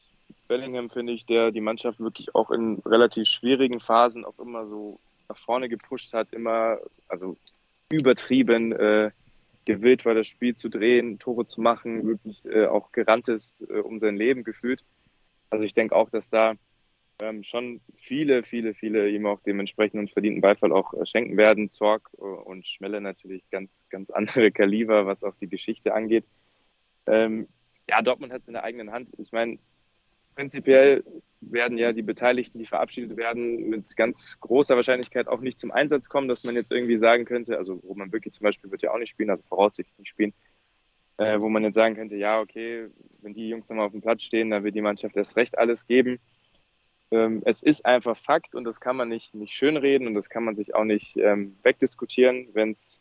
Bellingham, 0.48 0.90
finde 0.90 1.12
ich, 1.12 1.26
der 1.26 1.50
die 1.50 1.60
Mannschaft 1.60 1.98
wirklich 1.98 2.34
auch 2.34 2.50
in 2.50 2.80
relativ 2.86 3.26
schwierigen 3.26 3.80
Phasen 3.80 4.24
auch 4.24 4.38
immer 4.38 4.66
so 4.66 4.98
nach 5.28 5.38
vorne 5.38 5.68
gepusht 5.68 6.12
hat, 6.12 6.32
immer, 6.32 6.78
also 7.08 7.36
übertrieben 7.90 8.72
äh, 8.72 9.10
gewillt 9.64 10.04
war, 10.04 10.14
das 10.14 10.26
Spiel 10.26 10.54
zu 10.54 10.68
drehen, 10.68 11.18
Tore 11.18 11.46
zu 11.46 11.60
machen, 11.60 12.06
wirklich 12.06 12.44
äh, 12.46 12.66
auch 12.66 12.92
gerannt 12.92 13.28
ist 13.28 13.62
äh, 13.62 13.78
um 13.78 13.98
sein 13.98 14.16
Leben 14.16 14.44
gefühlt. 14.44 14.84
Also 15.50 15.64
ich 15.64 15.74
denke 15.74 15.94
auch, 15.94 16.10
dass 16.10 16.30
da 16.30 16.54
ähm, 17.20 17.42
schon 17.42 17.80
viele, 17.96 18.42
viele, 18.42 18.74
viele 18.74 19.08
ihm 19.08 19.26
auch 19.26 19.40
dementsprechend 19.40 20.00
und 20.00 20.10
verdienten 20.10 20.40
Beifall 20.40 20.72
auch 20.72 20.94
äh, 20.94 21.06
schenken 21.06 21.36
werden. 21.36 21.70
Zorg 21.70 22.10
äh, 22.18 22.22
und 22.22 22.66
Schmelle 22.66 23.00
natürlich 23.00 23.48
ganz, 23.50 23.86
ganz 23.90 24.10
andere 24.10 24.50
Kaliber, 24.50 25.06
was 25.06 25.22
auch 25.22 25.36
die 25.36 25.48
Geschichte 25.48 25.94
angeht. 25.94 26.24
Ähm, 27.06 27.48
ja, 27.88 28.02
Dortmund 28.02 28.32
hat 28.32 28.42
es 28.42 28.48
in 28.48 28.54
der 28.54 28.64
eigenen 28.64 28.92
Hand. 28.92 29.12
Ich 29.18 29.32
meine, 29.32 29.58
prinzipiell 30.34 31.04
werden 31.40 31.76
ja 31.76 31.92
die 31.92 32.02
Beteiligten, 32.02 32.58
die 32.58 32.66
verabschiedet 32.66 33.16
werden, 33.16 33.68
mit 33.68 33.96
ganz 33.96 34.36
großer 34.40 34.76
Wahrscheinlichkeit 34.76 35.28
auch 35.28 35.40
nicht 35.40 35.58
zum 35.58 35.72
Einsatz 35.72 36.08
kommen, 36.08 36.28
dass 36.28 36.44
man 36.44 36.54
jetzt 36.54 36.70
irgendwie 36.70 36.98
sagen 36.98 37.24
könnte, 37.24 37.56
also 37.56 37.74
Roman 37.74 38.10
Bürki 38.10 38.30
zum 38.30 38.44
Beispiel 38.44 38.70
wird 38.70 38.82
ja 38.82 38.92
auch 38.92 38.98
nicht 38.98 39.10
spielen, 39.10 39.30
also 39.30 39.42
voraussichtlich 39.48 39.98
nicht 39.98 40.08
spielen, 40.08 40.32
äh, 41.16 41.40
wo 41.40 41.48
man 41.48 41.64
jetzt 41.64 41.74
sagen 41.74 41.96
könnte, 41.96 42.16
ja, 42.16 42.40
okay, 42.40 42.88
wenn 43.20 43.34
die 43.34 43.48
Jungs 43.48 43.68
nochmal 43.68 43.86
auf 43.86 43.92
dem 43.92 44.02
Platz 44.02 44.22
stehen, 44.22 44.50
dann 44.50 44.64
wird 44.64 44.74
die 44.74 44.82
Mannschaft 44.82 45.16
erst 45.16 45.36
recht 45.36 45.58
alles 45.58 45.86
geben. 45.86 46.20
Ähm, 47.10 47.42
es 47.44 47.62
ist 47.62 47.84
einfach 47.84 48.16
Fakt 48.16 48.54
und 48.54 48.64
das 48.64 48.80
kann 48.80 48.96
man 48.96 49.08
nicht, 49.08 49.34
nicht 49.34 49.52
schönreden 49.52 50.06
und 50.06 50.14
das 50.14 50.30
kann 50.30 50.44
man 50.44 50.56
sich 50.56 50.74
auch 50.74 50.84
nicht 50.84 51.16
ähm, 51.16 51.56
wegdiskutieren, 51.62 52.48
wenn 52.52 52.72
es 52.72 53.00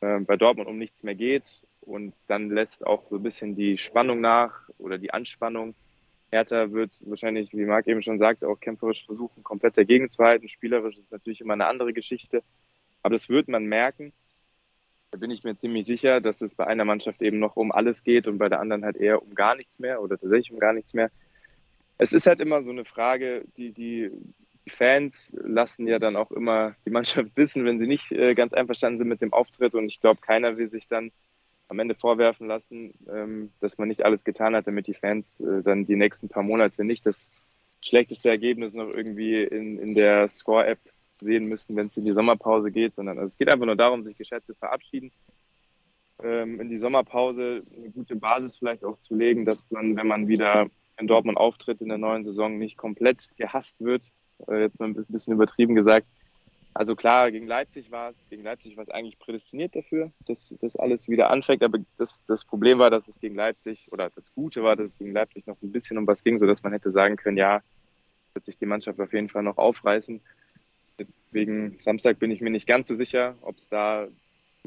äh, 0.00 0.18
bei 0.20 0.36
Dortmund 0.36 0.68
um 0.68 0.78
nichts 0.78 1.02
mehr 1.02 1.14
geht 1.14 1.66
und 1.82 2.14
dann 2.26 2.50
lässt 2.50 2.86
auch 2.86 3.06
so 3.06 3.16
ein 3.16 3.22
bisschen 3.22 3.54
die 3.54 3.76
Spannung 3.76 4.20
nach 4.20 4.68
oder 4.78 4.98
die 4.98 5.12
Anspannung 5.12 5.74
Hertha 6.32 6.72
wird 6.72 6.90
wahrscheinlich, 7.00 7.52
wie 7.52 7.64
Marc 7.64 7.86
eben 7.86 8.02
schon 8.02 8.18
sagt, 8.18 8.42
auch 8.44 8.58
kämpferisch 8.58 9.04
versuchen, 9.04 9.42
komplett 9.42 9.76
dagegen 9.76 10.08
zu 10.08 10.24
halten. 10.24 10.48
Spielerisch 10.48 10.98
ist 10.98 11.12
natürlich 11.12 11.40
immer 11.40 11.52
eine 11.52 11.66
andere 11.66 11.92
Geschichte. 11.92 12.42
Aber 13.02 13.14
das 13.14 13.28
wird 13.28 13.48
man 13.48 13.66
merken. 13.66 14.12
Da 15.10 15.18
bin 15.18 15.30
ich 15.30 15.44
mir 15.44 15.54
ziemlich 15.56 15.84
sicher, 15.84 16.20
dass 16.20 16.40
es 16.40 16.54
bei 16.54 16.66
einer 16.66 16.86
Mannschaft 16.86 17.20
eben 17.20 17.38
noch 17.38 17.56
um 17.56 17.70
alles 17.70 18.02
geht 18.02 18.26
und 18.26 18.38
bei 18.38 18.48
der 18.48 18.60
anderen 18.60 18.84
halt 18.84 18.96
eher 18.96 19.22
um 19.22 19.34
gar 19.34 19.54
nichts 19.54 19.78
mehr 19.78 20.00
oder 20.00 20.18
tatsächlich 20.18 20.52
um 20.52 20.58
gar 20.58 20.72
nichts 20.72 20.94
mehr. 20.94 21.10
Es 21.98 22.14
ist 22.14 22.26
halt 22.26 22.40
immer 22.40 22.62
so 22.62 22.70
eine 22.70 22.86
Frage, 22.86 23.44
die, 23.56 23.72
die 23.72 24.10
die 24.64 24.70
Fans 24.70 25.34
lassen 25.42 25.86
ja 25.86 25.98
dann 25.98 26.16
auch 26.16 26.30
immer 26.30 26.76
die 26.86 26.90
Mannschaft 26.90 27.30
wissen, 27.36 27.64
wenn 27.64 27.78
sie 27.78 27.86
nicht 27.86 28.12
äh, 28.12 28.34
ganz 28.34 28.52
einverstanden 28.52 28.98
sind 28.98 29.08
mit 29.08 29.20
dem 29.20 29.32
Auftritt. 29.32 29.74
Und 29.74 29.86
ich 29.86 30.00
glaube, 30.00 30.20
keiner 30.20 30.56
will 30.56 30.70
sich 30.70 30.88
dann 30.88 31.12
am 31.72 31.78
Ende 31.78 31.94
vorwerfen 31.94 32.46
lassen, 32.46 32.92
ähm, 33.10 33.50
dass 33.60 33.78
man 33.78 33.88
nicht 33.88 34.04
alles 34.04 34.24
getan 34.24 34.54
hat, 34.54 34.66
damit 34.66 34.86
die 34.86 34.94
Fans 34.94 35.40
äh, 35.40 35.62
dann 35.62 35.86
die 35.86 35.96
nächsten 35.96 36.28
paar 36.28 36.42
Monate 36.42 36.84
nicht 36.84 37.06
das 37.06 37.30
schlechteste 37.80 38.28
Ergebnis 38.28 38.74
noch 38.74 38.94
irgendwie 38.94 39.42
in, 39.42 39.78
in 39.78 39.94
der 39.94 40.28
Score-App 40.28 40.78
sehen 41.20 41.48
müssen, 41.48 41.74
wenn 41.74 41.86
es 41.86 41.96
in 41.96 42.04
die 42.04 42.12
Sommerpause 42.12 42.70
geht, 42.70 42.94
sondern 42.94 43.18
also 43.18 43.32
es 43.32 43.38
geht 43.38 43.52
einfach 43.52 43.64
nur 43.64 43.76
darum, 43.76 44.02
sich 44.02 44.18
gescheit 44.18 44.44
zu 44.44 44.54
verabschieden, 44.54 45.12
ähm, 46.22 46.60
in 46.60 46.68
die 46.68 46.76
Sommerpause 46.76 47.62
eine 47.74 47.90
gute 47.90 48.16
Basis 48.16 48.56
vielleicht 48.56 48.84
auch 48.84 48.98
zu 49.00 49.14
legen, 49.14 49.46
dass 49.46 49.64
man, 49.70 49.96
wenn 49.96 50.06
man 50.06 50.28
wieder 50.28 50.66
in 50.98 51.06
Dortmund 51.06 51.38
auftritt 51.38 51.80
in 51.80 51.88
der 51.88 51.98
neuen 51.98 52.22
Saison, 52.22 52.58
nicht 52.58 52.76
komplett 52.76 53.30
gehasst 53.38 53.80
wird, 53.80 54.12
äh, 54.46 54.60
jetzt 54.60 54.78
mal 54.78 54.90
ein 54.90 55.06
bisschen 55.08 55.32
übertrieben 55.32 55.74
gesagt. 55.74 56.06
Also 56.74 56.96
klar, 56.96 57.30
gegen 57.30 57.46
Leipzig 57.46 57.90
war 57.90 58.10
es, 58.10 58.28
gegen 58.30 58.42
Leipzig 58.42 58.76
war 58.76 58.82
es 58.82 58.88
eigentlich 58.88 59.18
prädestiniert 59.18 59.76
dafür, 59.76 60.10
dass 60.26 60.54
das 60.60 60.74
alles 60.76 61.08
wieder 61.08 61.30
anfängt. 61.30 61.62
Aber 61.62 61.78
das, 61.98 62.24
das 62.26 62.44
Problem 62.44 62.78
war, 62.78 62.90
dass 62.90 63.08
es 63.08 63.20
gegen 63.20 63.34
Leipzig, 63.34 63.88
oder 63.92 64.10
das 64.10 64.34
Gute 64.34 64.62
war, 64.62 64.74
dass 64.74 64.88
es 64.88 64.98
gegen 64.98 65.12
Leipzig 65.12 65.46
noch 65.46 65.60
ein 65.62 65.72
bisschen 65.72 65.98
um 65.98 66.06
was 66.06 66.24
ging, 66.24 66.38
sodass 66.38 66.62
man 66.62 66.72
hätte 66.72 66.90
sagen 66.90 67.16
können, 67.16 67.36
ja, 67.36 67.62
wird 68.32 68.44
sich 68.44 68.56
die 68.56 68.66
Mannschaft 68.66 68.98
auf 69.00 69.12
jeden 69.12 69.28
Fall 69.28 69.42
noch 69.42 69.58
aufreißen. 69.58 70.20
Wegen 71.30 71.78
Samstag 71.80 72.18
bin 72.18 72.30
ich 72.30 72.40
mir 72.40 72.50
nicht 72.50 72.66
ganz 72.66 72.86
so 72.86 72.94
sicher, 72.94 73.36
ob 73.42 73.58
es 73.58 73.68
da 73.68 74.08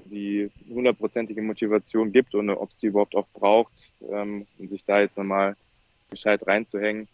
die 0.06 0.52
hundertprozentige 0.70 1.42
Motivation 1.42 2.12
gibt 2.12 2.36
und 2.36 2.50
ob 2.50 2.72
es 2.72 2.80
sie 2.80 2.88
überhaupt 2.88 3.16
auch 3.16 3.28
braucht, 3.34 3.94
ähm, 4.12 4.46
um 4.60 4.68
sich 4.68 4.84
da 4.86 5.00
jetzt 5.00 5.18
nochmal 5.18 5.56
gescheit 6.10 6.46
reinzuhängen. 6.46 7.08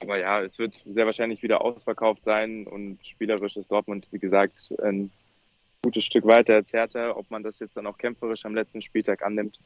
Aber 0.00 0.18
ja, 0.18 0.42
es 0.42 0.58
wird 0.58 0.74
sehr 0.86 1.06
wahrscheinlich 1.06 1.42
wieder 1.42 1.62
ausverkauft 1.62 2.24
sein 2.24 2.66
und 2.66 3.06
spielerisch 3.06 3.56
ist 3.56 3.70
Dortmund, 3.70 4.06
wie 4.10 4.18
gesagt, 4.18 4.74
ein 4.82 5.10
gutes 5.82 6.04
Stück 6.04 6.24
weiter 6.24 6.54
als 6.54 6.72
Hertha. 6.72 7.16
Ob 7.16 7.30
man 7.30 7.42
das 7.42 7.58
jetzt 7.58 7.76
dann 7.76 7.86
auch 7.86 7.98
kämpferisch 7.98 8.44
am 8.46 8.54
letzten 8.54 8.80
Spieltag 8.80 9.22
annimmt, 9.22 9.58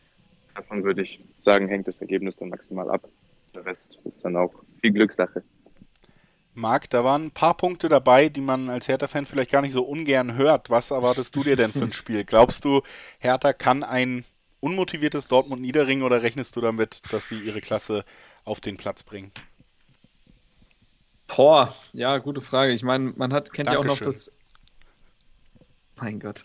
davon 0.54 0.82
würde 0.84 1.02
ich 1.02 1.20
sagen, 1.42 1.68
hängt 1.68 1.86
das 1.86 2.00
Ergebnis 2.00 2.36
dann 2.36 2.48
maximal 2.48 2.90
ab. 2.90 3.08
Der 3.54 3.64
Rest 3.64 4.00
ist 4.04 4.24
dann 4.24 4.36
auch 4.36 4.52
viel 4.80 4.92
Glückssache. 4.92 5.44
Marc, 6.56 6.88
da 6.90 7.02
waren 7.02 7.26
ein 7.26 7.30
paar 7.32 7.56
Punkte 7.56 7.88
dabei, 7.88 8.28
die 8.28 8.40
man 8.40 8.70
als 8.70 8.86
Hertha-Fan 8.86 9.26
vielleicht 9.26 9.50
gar 9.50 9.62
nicht 9.62 9.72
so 9.72 9.82
ungern 9.82 10.36
hört. 10.36 10.70
Was 10.70 10.92
erwartest 10.92 11.34
du 11.34 11.42
dir 11.42 11.56
denn 11.56 11.72
für 11.72 11.82
ein 11.82 11.92
Spiel? 11.92 12.24
Glaubst 12.24 12.64
du, 12.64 12.82
Hertha 13.18 13.52
kann 13.52 13.82
ein 13.82 14.24
unmotiviertes 14.60 15.26
Dortmund 15.26 15.62
niederringen 15.62 16.04
oder 16.04 16.22
rechnest 16.22 16.54
du 16.54 16.60
damit, 16.60 17.12
dass 17.12 17.28
sie 17.28 17.40
ihre 17.40 17.60
Klasse 17.60 18.04
auf 18.44 18.60
den 18.60 18.76
Platz 18.76 19.02
bringen? 19.02 19.32
Boah, 21.26 21.74
ja, 21.92 22.18
gute 22.18 22.40
Frage. 22.40 22.72
Ich 22.72 22.82
meine, 22.82 23.12
man 23.16 23.32
hat, 23.32 23.52
kennt 23.52 23.68
Dankeschön. 23.68 23.88
ja 23.88 23.92
auch 23.92 24.00
noch 24.00 24.04
das. 24.04 24.32
Mein 25.96 26.20
Gott. 26.20 26.44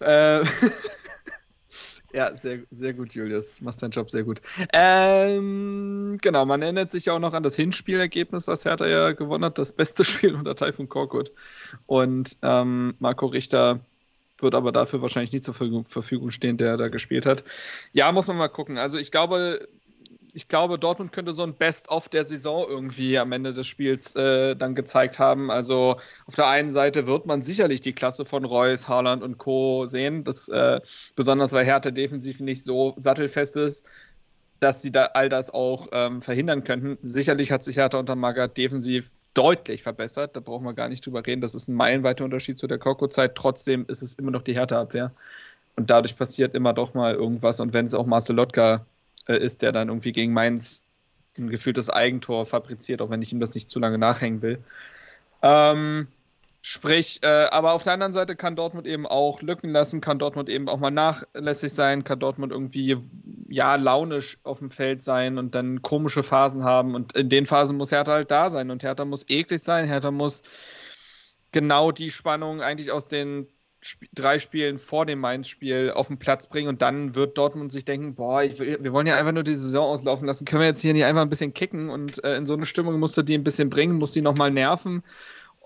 Äh, 0.00 0.44
ja, 2.12 2.34
sehr, 2.34 2.60
sehr 2.70 2.94
gut, 2.94 3.14
Julius. 3.14 3.60
Machst 3.60 3.82
deinen 3.82 3.92
Job 3.92 4.10
sehr 4.10 4.24
gut. 4.24 4.40
Ähm, 4.72 6.18
genau, 6.20 6.44
man 6.44 6.62
erinnert 6.62 6.92
sich 6.92 7.06
ja 7.06 7.14
auch 7.14 7.18
noch 7.20 7.32
an 7.32 7.42
das 7.42 7.56
Hinspielergebnis, 7.56 8.48
was 8.48 8.64
Hertha 8.64 8.86
ja 8.86 9.12
gewonnen 9.12 9.44
hat. 9.44 9.58
Das 9.58 9.72
beste 9.72 10.04
Spiel 10.04 10.34
unter 10.34 10.56
Taifun 10.56 10.88
Korkut. 10.88 11.32
Und 11.86 12.36
ähm, 12.42 12.94
Marco 12.98 13.26
Richter 13.26 13.80
wird 14.40 14.54
aber 14.54 14.72
dafür 14.72 15.02
wahrscheinlich 15.02 15.32
nicht 15.32 15.44
zur 15.44 15.54
Verfügung 15.54 16.30
stehen, 16.30 16.58
der 16.58 16.76
da 16.76 16.88
gespielt 16.88 17.26
hat. 17.26 17.44
Ja, 17.92 18.12
muss 18.12 18.28
man 18.28 18.36
mal 18.36 18.48
gucken. 18.48 18.78
Also 18.78 18.96
ich 18.98 19.10
glaube, 19.10 19.68
ich 20.32 20.48
glaube, 20.48 20.78
Dortmund 20.78 21.12
könnte 21.12 21.32
so 21.32 21.42
ein 21.42 21.54
Best-of 21.54 22.08
der 22.08 22.24
Saison 22.24 22.66
irgendwie 22.68 23.18
am 23.18 23.32
Ende 23.32 23.54
des 23.54 23.66
Spiels 23.66 24.14
äh, 24.14 24.54
dann 24.56 24.74
gezeigt 24.74 25.18
haben. 25.18 25.50
Also 25.50 25.96
auf 26.26 26.34
der 26.34 26.46
einen 26.46 26.70
Seite 26.70 27.06
wird 27.06 27.26
man 27.26 27.42
sicherlich 27.42 27.80
die 27.80 27.92
Klasse 27.92 28.24
von 28.24 28.44
Reus, 28.44 28.88
Haaland 28.88 29.22
und 29.22 29.38
Co. 29.38 29.86
sehen, 29.86 30.24
das, 30.24 30.48
äh, 30.48 30.80
besonders 31.16 31.52
weil 31.52 31.64
Hertha 31.64 31.90
defensiv 31.90 32.40
nicht 32.40 32.64
so 32.64 32.94
sattelfest 32.98 33.56
ist, 33.56 33.86
dass 34.60 34.82
sie 34.82 34.92
da 34.92 35.06
all 35.14 35.28
das 35.28 35.50
auch 35.50 35.88
ähm, 35.92 36.22
verhindern 36.22 36.64
könnten. 36.64 36.98
Sicherlich 37.02 37.52
hat 37.52 37.64
sich 37.64 37.76
Hertha 37.76 37.98
unter 37.98 38.16
Magath 38.16 38.56
defensiv 38.56 39.10
deutlich 39.34 39.82
verbessert. 39.82 40.34
Da 40.34 40.40
brauchen 40.40 40.64
wir 40.64 40.74
gar 40.74 40.88
nicht 40.88 41.06
drüber 41.06 41.24
reden. 41.24 41.40
Das 41.40 41.54
ist 41.54 41.68
ein 41.68 41.74
meilenweiter 41.74 42.24
Unterschied 42.24 42.58
zu 42.58 42.66
der 42.66 42.78
Koko-Zeit. 42.78 43.34
Trotzdem 43.34 43.86
ist 43.86 44.02
es 44.02 44.14
immer 44.14 44.30
noch 44.32 44.42
die 44.42 44.54
Hertha-Abwehr. 44.54 45.12
Und 45.76 45.90
dadurch 45.90 46.16
passiert 46.16 46.54
immer 46.54 46.72
doch 46.72 46.94
mal 46.94 47.14
irgendwas. 47.14 47.60
Und 47.60 47.72
wenn 47.72 47.86
es 47.86 47.94
auch 47.94 48.06
Marcel 48.06 48.34
Lotka 48.34 48.84
äh, 49.28 49.38
ist, 49.38 49.62
der 49.62 49.72
dann 49.72 49.88
irgendwie 49.88 50.12
gegen 50.12 50.32
Mainz 50.32 50.84
ein 51.36 51.50
gefühltes 51.50 51.88
Eigentor 51.88 52.46
fabriziert, 52.46 53.00
auch 53.00 53.10
wenn 53.10 53.22
ich 53.22 53.32
ihm 53.32 53.40
das 53.40 53.54
nicht 53.54 53.70
zu 53.70 53.78
lange 53.78 53.98
nachhängen 53.98 54.42
will. 54.42 54.58
Ähm, 55.42 56.08
sprich, 56.62 57.20
äh, 57.22 57.26
aber 57.26 57.72
auf 57.72 57.84
der 57.84 57.92
anderen 57.92 58.12
Seite 58.12 58.34
kann 58.34 58.56
Dortmund 58.56 58.86
eben 58.86 59.06
auch 59.06 59.40
Lücken 59.40 59.70
lassen, 59.70 60.00
kann 60.00 60.18
Dortmund 60.18 60.48
eben 60.48 60.68
auch 60.68 60.80
mal 60.80 60.90
nachlässig 60.90 61.72
sein, 61.72 62.02
kann 62.02 62.18
Dortmund 62.18 62.52
irgendwie 62.52 62.96
ja 63.48 63.76
launisch 63.76 64.38
auf 64.42 64.58
dem 64.58 64.70
Feld 64.70 65.02
sein 65.04 65.38
und 65.38 65.54
dann 65.54 65.82
komische 65.82 66.22
Phasen 66.22 66.64
haben. 66.64 66.94
Und 66.94 67.14
in 67.14 67.28
den 67.28 67.46
Phasen 67.46 67.76
muss 67.76 67.92
Hertha 67.92 68.12
halt 68.12 68.30
da 68.30 68.50
sein. 68.50 68.70
Und 68.70 68.82
Hertha 68.82 69.04
muss 69.04 69.28
eklig 69.28 69.62
sein, 69.62 69.86
Hertha 69.86 70.10
muss 70.10 70.42
genau 71.52 71.92
die 71.92 72.10
Spannung 72.10 72.60
eigentlich 72.60 72.90
aus 72.90 73.08
den 73.08 73.46
drei 74.12 74.38
Spielen 74.38 74.78
vor 74.78 75.06
dem 75.06 75.20
Mainz-Spiel 75.20 75.92
auf 75.94 76.08
den 76.08 76.18
Platz 76.18 76.48
bringen 76.48 76.68
und 76.68 76.82
dann 76.82 77.14
wird 77.14 77.38
Dortmund 77.38 77.72
sich 77.72 77.84
denken, 77.84 78.14
boah, 78.14 78.42
will, 78.42 78.78
wir 78.80 78.92
wollen 78.92 79.06
ja 79.06 79.16
einfach 79.16 79.32
nur 79.32 79.44
die 79.44 79.54
Saison 79.54 79.86
auslaufen 79.86 80.26
lassen, 80.26 80.44
können 80.44 80.60
wir 80.60 80.66
jetzt 80.66 80.80
hier 80.80 80.92
nicht 80.92 81.04
einfach 81.04 81.22
ein 81.22 81.28
bisschen 81.28 81.54
kicken 81.54 81.88
und 81.88 82.22
äh, 82.24 82.36
in 82.36 82.46
so 82.46 82.54
eine 82.54 82.66
Stimmung 82.66 82.98
musst 82.98 83.16
du 83.16 83.22
die 83.22 83.34
ein 83.34 83.44
bisschen 83.44 83.70
bringen, 83.70 83.96
musst 83.96 84.16
die 84.16 84.20
nochmal 84.20 84.50
nerven. 84.50 85.02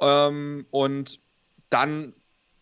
Ähm, 0.01 0.67
und 0.71 1.21
dann 1.71 2.13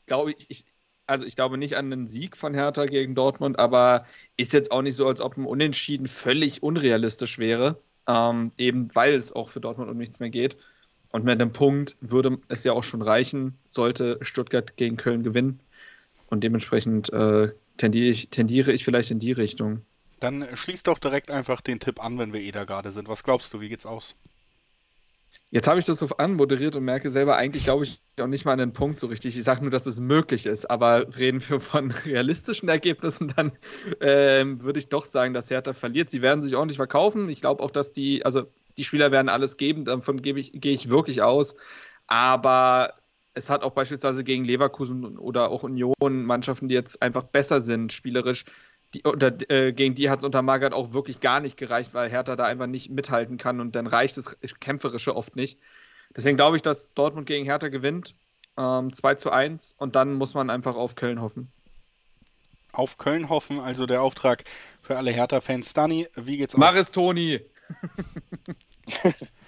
glaube 0.07 0.33
ich, 0.33 0.47
ich, 0.49 0.67
also 1.07 1.27
ich 1.27 1.35
glaube 1.35 1.59
nicht 1.59 1.77
an 1.77 1.93
einen 1.93 2.07
Sieg 2.07 2.37
von 2.37 2.55
Hertha 2.55 2.87
gegen 2.87 3.15
Dortmund, 3.15 3.59
aber 3.59 4.07
ist 4.37 4.53
jetzt 4.53 4.71
auch 4.71 4.83
nicht 4.83 4.95
so, 4.95 5.07
als 5.09 5.21
ob 5.21 5.37
ein 5.37 5.47
Unentschieden 5.47 6.07
völlig 6.07 6.63
unrealistisch 6.63 7.39
wäre, 7.39 7.83
ähm, 8.07 8.53
eben 8.57 8.95
weil 8.95 9.15
es 9.15 9.33
auch 9.33 9.49
für 9.49 9.61
Dortmund 9.61 9.91
um 9.91 9.97
nichts 9.97 10.21
mehr 10.21 10.31
geht. 10.31 10.57
Und 11.13 11.25
mit 11.25 11.41
einem 11.41 11.53
Punkt 11.53 11.97
würde 12.01 12.39
es 12.49 12.65
ja 12.65 12.73
auch 12.73 12.85
schon 12.85 13.03
reichen, 13.03 13.59
sollte 13.69 14.19
Stuttgart 14.23 14.77
gegen 14.77 14.97
Köln 14.97 15.23
gewinnen. 15.23 15.61
Und 16.29 16.45
dementsprechend 16.45 17.13
äh, 17.13 17.53
tendiere, 17.77 18.11
ich, 18.11 18.29
tendiere 18.31 18.73
ich 18.73 18.85
vielleicht 18.85 19.11
in 19.11 19.19
die 19.19 19.33
Richtung. 19.33 19.83
Dann 20.21 20.47
schließ 20.55 20.85
doch 20.85 20.99
direkt 20.99 21.31
einfach 21.31 21.61
den 21.61 21.81
Tipp 21.81 22.03
an, 22.05 22.19
wenn 22.19 22.33
wir 22.33 22.41
eh 22.41 22.53
da 22.53 22.65
gerade 22.65 22.93
sind. 22.93 23.09
Was 23.09 23.25
glaubst 23.25 23.53
du, 23.53 23.61
wie 23.61 23.69
geht's 23.69 23.87
aus? 23.87 24.15
Jetzt 25.53 25.67
habe 25.67 25.81
ich 25.81 25.85
das 25.85 25.99
so 25.99 26.07
anmoderiert 26.17 26.77
und 26.77 26.85
merke 26.85 27.11
selber, 27.11 27.37
eigentlich 27.37 27.65
glaube 27.65 27.85
ich 27.85 28.01
auch 28.21 28.27
nicht 28.27 28.45
mal 28.45 28.53
an 28.53 28.59
den 28.59 28.73
Punkt 28.73 29.01
so 29.01 29.09
richtig. 29.09 29.37
Ich 29.37 29.43
sage 29.43 29.63
nur, 29.63 29.71
dass 29.71 29.87
es 29.87 29.99
möglich 29.99 30.47
ist. 30.47 30.71
Aber 30.71 31.17
reden 31.19 31.43
wir 31.49 31.59
von 31.59 31.91
realistischen 32.05 32.69
Ergebnissen, 32.69 33.33
dann 33.35 33.53
ähm, 34.01 34.63
würde 34.63 34.79
ich 34.79 34.89
doch 34.89 35.07
sagen, 35.07 35.35
dass 35.35 35.51
Hertha 35.51 35.73
verliert. 35.73 36.11
Sie 36.11 36.23
werden 36.23 36.43
sich 36.43 36.55
ordentlich 36.55 36.77
verkaufen. 36.77 37.29
Ich 37.29 37.41
glaube 37.41 37.63
auch, 37.63 37.71
dass 37.71 37.93
die, 37.93 38.25
also 38.25 38.47
die 38.81 38.85
Spieler 38.85 39.11
werden 39.11 39.29
alles 39.29 39.59
geben, 39.59 39.85
davon 39.85 40.23
gehe 40.23 40.35
ich, 40.39 40.53
gehe 40.55 40.73
ich 40.73 40.89
wirklich 40.89 41.21
aus. 41.21 41.55
Aber 42.07 42.95
es 43.35 43.51
hat 43.51 43.63
auch 43.63 43.73
beispielsweise 43.73 44.25
gegen 44.25 44.43
Leverkusen 44.43 45.19
oder 45.19 45.51
auch 45.51 45.65
Union 45.65 45.95
Mannschaften, 46.25 46.69
die 46.69 46.75
jetzt 46.75 47.03
einfach 47.03 47.25
besser 47.25 47.61
sind, 47.61 47.93
spielerisch. 47.93 48.47
Die, 48.95 49.03
oder, 49.03 49.33
äh, 49.51 49.75
gegen 49.75 49.95
die 49.95 50.09
hat 50.09 50.21
es 50.21 50.25
unter 50.25 50.41
Magath 50.41 50.73
auch 50.73 50.95
wirklich 50.95 51.21
gar 51.21 51.41
nicht 51.41 51.59
gereicht, 51.59 51.93
weil 51.93 52.09
Hertha 52.09 52.37
da 52.37 52.45
einfach 52.47 52.67
nicht 52.67 52.89
mithalten 52.91 53.37
kann 53.37 53.61
und 53.61 53.77
dann 53.77 53.87
reicht 53.87 54.17
das 54.17 54.39
Kämpferische 54.61 55.15
oft 55.15 55.37
nicht. 55.37 55.59
Deswegen 56.17 56.39
glaube 56.39 56.57
ich, 56.57 56.63
dass 56.63 56.95
Dortmund 56.95 57.27
gegen 57.27 57.45
Hertha 57.45 57.69
gewinnt. 57.69 58.15
Ähm, 58.57 58.95
2 58.95 59.17
zu 59.17 59.31
1 59.31 59.75
und 59.77 59.95
dann 59.95 60.15
muss 60.15 60.33
man 60.33 60.49
einfach 60.49 60.75
auf 60.75 60.95
Köln 60.95 61.21
hoffen. 61.21 61.53
Auf 62.73 62.97
Köln 62.97 63.29
hoffen, 63.29 63.61
also 63.61 63.85
der 63.85 64.01
Auftrag 64.01 64.45
für 64.81 64.97
alle 64.97 65.11
Hertha-Fans. 65.11 65.75
Dani, 65.75 66.09
wie 66.17 66.39
geht's 66.39 66.55
aus? 66.55 66.59
Mach 66.59 66.75
es, 66.75 66.91
Toni! 66.91 67.41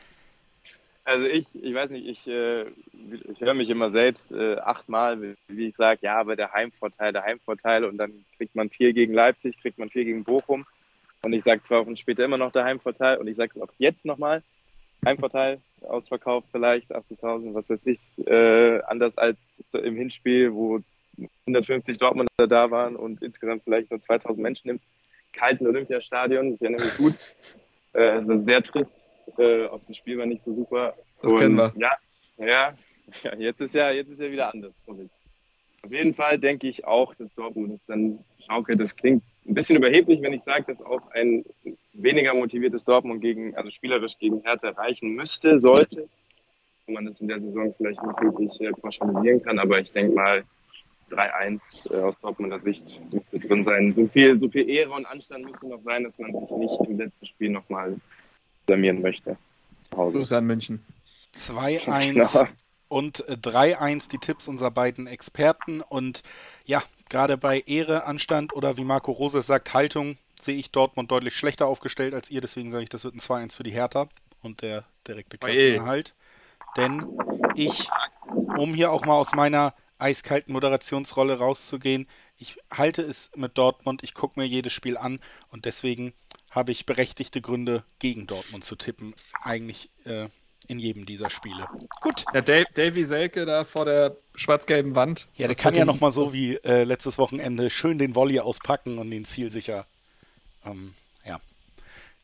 Also 1.05 1.27
ich, 1.27 1.47
ich 1.55 1.75
weiß 1.75 1.91
nicht, 1.91 2.07
ich, 2.07 2.27
äh, 2.29 2.63
ich 2.63 3.41
höre 3.41 3.55
mich 3.55 3.69
immer 3.71 3.91
selbst 3.91 4.31
äh, 4.31 4.57
achtmal, 4.59 5.21
wie, 5.21 5.35
wie 5.49 5.67
ich 5.67 5.77
sage, 5.77 6.01
ja, 6.03 6.19
aber 6.21 6.37
der 6.37 6.53
Heimvorteil, 6.53 7.13
der 7.13 7.25
Heimvorteil 7.25 7.85
und 7.85 7.99
dann 7.99 8.25
kriegt 8.37 8.55
man 8.55 8.71
vier 8.71 8.93
gegen 8.93 9.13
Leipzig, 9.13 9.61
kriegt 9.61 9.79
man 9.79 9.91
vier 9.91 10.05
gegen 10.05 10.23
Bochum 10.23 10.65
und 11.25 11.33
ich 11.33 11.43
sage 11.43 11.63
zwei 11.63 11.79
Wochen 11.79 11.97
später 11.97 12.25
immer 12.25 12.39
noch 12.39 12.53
der 12.53 12.65
Heimvorteil 12.65 13.19
und 13.19 13.27
ich 13.27 13.35
sage 13.35 13.61
auch 13.61 13.73
jetzt 13.79 14.07
nochmal, 14.07 14.43
Heimvorteil, 15.05 15.61
ausverkauft 15.81 16.47
vielleicht, 16.53 16.95
80.000, 16.95 17.53
was 17.53 17.69
weiß 17.69 17.87
ich, 17.87 18.01
äh, 18.25 18.81
anders 18.83 19.19
als 19.19 19.61
im 19.73 19.97
Hinspiel, 19.97 20.55
wo 20.55 20.81
150 21.47 21.99
Dortmunder 21.99 22.47
da 22.49 22.71
waren 22.71 22.95
und 22.95 23.21
insgesamt 23.23 23.65
vielleicht 23.65 23.91
nur 23.91 23.99
2.000 23.99 24.41
Menschen 24.41 24.71
im 24.71 24.81
kalten 25.33 25.67
Olympiastadion, 25.67 26.55
ich 26.55 26.61
erinnere 26.63 26.85
mich 26.85 26.97
gut, 26.97 27.15
äh, 27.95 28.19
es 28.19 28.29
war 28.29 28.39
sehr 28.39 28.63
trist. 28.63 29.05
Äh, 29.39 29.67
auf 29.67 29.85
dem 29.87 29.95
Spiel 29.95 30.19
war 30.19 30.27
nicht 30.27 30.43
so 30.43 30.53
super. 30.53 30.95
Das 31.21 31.33
Und, 31.33 31.39
kennen 31.39 31.57
wir. 31.57 31.73
Ja, 31.77 31.93
ja, 32.39 32.75
ja, 33.23 33.37
jetzt 33.37 33.61
ist 33.61 33.75
ja, 33.75 33.91
jetzt 33.91 34.11
ist 34.11 34.21
ja 34.21 34.31
wieder 34.31 34.53
anders. 34.53 34.73
Auf 34.87 35.93
jeden 35.93 36.15
Fall 36.15 36.39
denke 36.39 36.69
ich 36.69 36.85
auch, 36.85 37.15
dass 37.15 37.35
Dortmund 37.35 37.75
ist 37.75 37.89
dann 37.89 38.21
schaukelt. 38.47 38.79
Das 38.79 38.95
klingt 38.95 39.23
ein 39.47 39.55
bisschen 39.55 39.77
überheblich, 39.77 40.23
wenn 40.23 40.33
ich 40.33 40.45
sage, 40.45 40.65
dass 40.67 40.81
auch 40.81 41.11
ein 41.11 41.45
weniger 41.93 42.35
motiviertes 42.35 42.85
Dortmund 42.85 43.21
gegen, 43.21 43.57
also 43.57 43.71
spielerisch 43.71 44.17
gegen 44.19 44.43
Hertha 44.43 44.71
reichen 44.71 45.15
müsste, 45.15 45.59
sollte. 45.59 46.09
wo 46.87 46.93
man 46.93 47.05
das 47.05 47.21
in 47.21 47.29
der 47.29 47.41
Saison 47.41 47.75
vielleicht 47.77 48.03
nicht 48.03 48.23
wirklich 48.23 48.61
äh, 48.61 48.71
pauschalisieren 48.73 49.43
kann. 49.43 49.59
Aber 49.59 49.81
ich 49.81 49.91
denke 49.91 50.15
mal, 50.15 50.45
3-1 51.11 51.93
äh, 51.93 52.01
aus 52.01 52.19
Dortmunder 52.21 52.59
Sicht 52.59 53.01
dürfte 53.13 53.39
drin 53.39 53.65
sein. 53.65 53.93
So 53.93 54.07
viel, 54.07 54.39
so 54.39 54.49
viel 54.49 54.69
Ehre 54.69 54.93
und 54.93 55.07
Anstand 55.07 55.45
müsste 55.45 55.69
noch 55.69 55.83
sein, 55.83 56.05
dass 56.05 56.19
man 56.19 56.33
sich 56.33 56.51
nicht 56.57 56.81
im 56.89 56.99
letzten 56.99 57.27
Spiel 57.27 57.51
nochmal 57.51 57.97
blamieren 58.67 59.03
möchte. 59.03 59.37
Grüße 59.91 60.37
an 60.37 60.47
München. 60.47 60.85
2-1 61.35 62.13
genau. 62.13 62.49
und 62.89 63.25
3-1 63.25 64.11
die 64.11 64.19
Tipps 64.19 64.49
unserer 64.49 64.71
beiden 64.71 65.07
Experten. 65.07 65.81
Und 65.81 66.23
ja, 66.65 66.83
gerade 67.09 67.37
bei 67.37 67.61
Ehre, 67.61 68.05
Anstand 68.05 68.55
oder 68.55 68.77
wie 68.77 68.85
Marco 68.85 69.13
Rose 69.13 69.43
sagt, 69.43 69.75
Haltung 69.75 70.19
sehe 70.41 70.57
ich 70.57 70.71
Dortmund 70.71 71.11
deutlich 71.11 71.37
schlechter 71.37 71.67
aufgestellt 71.67 72.15
als 72.15 72.31
ihr. 72.31 72.41
Deswegen 72.41 72.71
sage 72.71 72.85
ich, 72.85 72.89
das 72.89 73.05
wird 73.05 73.15
ein 73.15 73.21
2-1 73.21 73.57
für 73.57 73.63
die 73.63 73.71
Hertha 73.71 74.09
und 74.43 74.63
der 74.63 74.85
direkte 75.07 75.39
Klassenerhalt. 75.39 76.15
Denn 76.77 77.07
ich, 77.55 77.89
um 78.57 78.75
hier 78.75 78.91
auch 78.91 79.05
mal 79.05 79.15
aus 79.15 79.33
meiner 79.33 79.75
eiskalten 79.99 80.53
Moderationsrolle 80.53 81.39
rauszugehen, 81.39 82.09
ich 82.39 82.57
halte 82.73 83.03
es 83.03 83.31
mit 83.37 83.57
Dortmund, 83.57 84.03
ich 84.03 84.15
gucke 84.15 84.41
mir 84.41 84.47
jedes 84.47 84.73
Spiel 84.73 84.97
an 84.97 85.21
und 85.51 85.65
deswegen 85.65 86.13
habe 86.53 86.71
ich 86.71 86.87
berechtigte 86.87 87.41
Gründe, 87.41 87.83
gegen 87.99 88.27
Dortmund 88.27 88.63
zu 88.63 88.77
tippen. 88.77 89.15
Eigentlich 89.43 89.91
äh, 90.05 90.29
in 90.69 90.79
jedem 90.79 91.07
dieser 91.07 91.31
Spiele. 91.31 91.67
Gut. 92.03 92.25
Der 92.33 92.43
Dave, 92.43 92.67
Davy 92.75 93.05
Selke 93.05 93.47
da 93.47 93.65
vor 93.65 93.85
der 93.85 94.17
schwarz-gelben 94.35 94.95
Wand. 94.95 95.29
Ja, 95.35 95.49
der 95.49 95.57
kann 95.57 95.75
ja 95.75 95.85
nochmal 95.85 96.13
so 96.13 96.33
wie 96.33 96.57
äh, 96.57 96.85
letztes 96.85 97.19
Wochenende 97.19 97.71
schön 97.71 97.99
den 97.99 98.15
Volley 98.15 98.39
auspacken 98.39 98.99
und 98.99 99.11
den 99.11 99.25
zielsicher. 99.25 99.87
Ähm, 100.65 100.95
ja. 101.25 101.41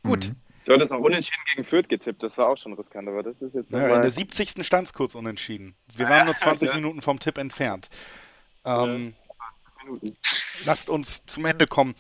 Gut. 0.04 0.28
Mhm. 0.28 0.37
Du 0.66 0.75
hattest 0.75 0.92
auch 0.92 1.00
unentschieden 1.00 1.40
gegen 1.50 1.64
Fürth 1.64 1.88
getippt, 1.88 2.23
das 2.23 2.37
war 2.37 2.49
auch 2.49 2.58
schon 2.58 2.75
riskant, 2.75 3.08
aber 3.08 3.23
das 3.23 3.40
ist 3.40 3.54
jetzt. 3.54 3.70
Ja, 3.73 3.97
in 3.97 4.02
der 4.02 4.11
70. 4.11 4.66
stand 4.66 4.87
es 4.87 4.92
kurz 4.92 5.14
unentschieden. 5.14 5.75
Wir 5.97 6.11
waren 6.11 6.26
nur 6.26 6.37
20 6.37 6.68
ja. 6.68 6.75
Minuten 6.75 7.00
vom 7.00 7.18
Tipp 7.18 7.38
entfernt. 7.38 7.88
Ähm, 8.66 9.14
ja. 10.02 10.11
Lasst 10.64 10.90
uns 10.90 11.25
zum 11.25 11.47
Ende 11.47 11.66
kommen. 11.66 11.94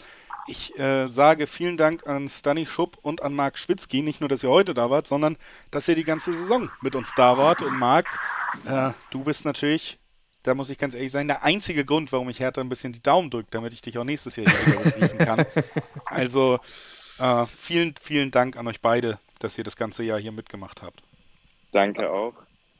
Ich 0.48 0.78
äh, 0.78 1.08
sage 1.08 1.46
vielen 1.46 1.76
Dank 1.76 2.06
an 2.06 2.26
Stani 2.26 2.64
Schupp 2.64 2.96
und 3.02 3.22
an 3.22 3.34
Marc 3.34 3.58
Schwitzky. 3.58 4.00
Nicht 4.00 4.20
nur, 4.20 4.30
dass 4.30 4.42
ihr 4.42 4.48
heute 4.48 4.72
da 4.72 4.88
wart, 4.88 5.06
sondern 5.06 5.36
dass 5.70 5.86
ihr 5.88 5.94
die 5.94 6.04
ganze 6.04 6.34
Saison 6.34 6.70
mit 6.80 6.96
uns 6.96 7.12
da 7.14 7.36
wart. 7.36 7.60
Und 7.60 7.78
Marc, 7.78 8.06
äh, 8.64 8.92
du 9.10 9.24
bist 9.24 9.44
natürlich, 9.44 9.98
da 10.44 10.54
muss 10.54 10.70
ich 10.70 10.78
ganz 10.78 10.94
ehrlich 10.94 11.12
sein, 11.12 11.28
der 11.28 11.44
einzige 11.44 11.84
Grund, 11.84 12.12
warum 12.12 12.30
ich 12.30 12.40
Hertha 12.40 12.62
ein 12.62 12.70
bisschen 12.70 12.94
die 12.94 13.02
Daumen 13.02 13.28
drücke, 13.30 13.48
damit 13.50 13.74
ich 13.74 13.82
dich 13.82 13.98
auch 13.98 14.04
nächstes 14.04 14.36
Jahr 14.36 14.46
wieder 14.46 14.80
begrüßen 14.82 15.18
kann. 15.18 15.44
Also 16.06 16.58
äh, 17.18 17.44
vielen, 17.46 17.94
vielen 18.00 18.30
Dank 18.30 18.56
an 18.56 18.66
euch 18.66 18.80
beide, 18.80 19.18
dass 19.40 19.58
ihr 19.58 19.64
das 19.64 19.76
ganze 19.76 20.02
Jahr 20.02 20.18
hier 20.18 20.32
mitgemacht 20.32 20.80
habt. 20.80 21.02
Danke 21.72 22.10
auch. 22.10 22.32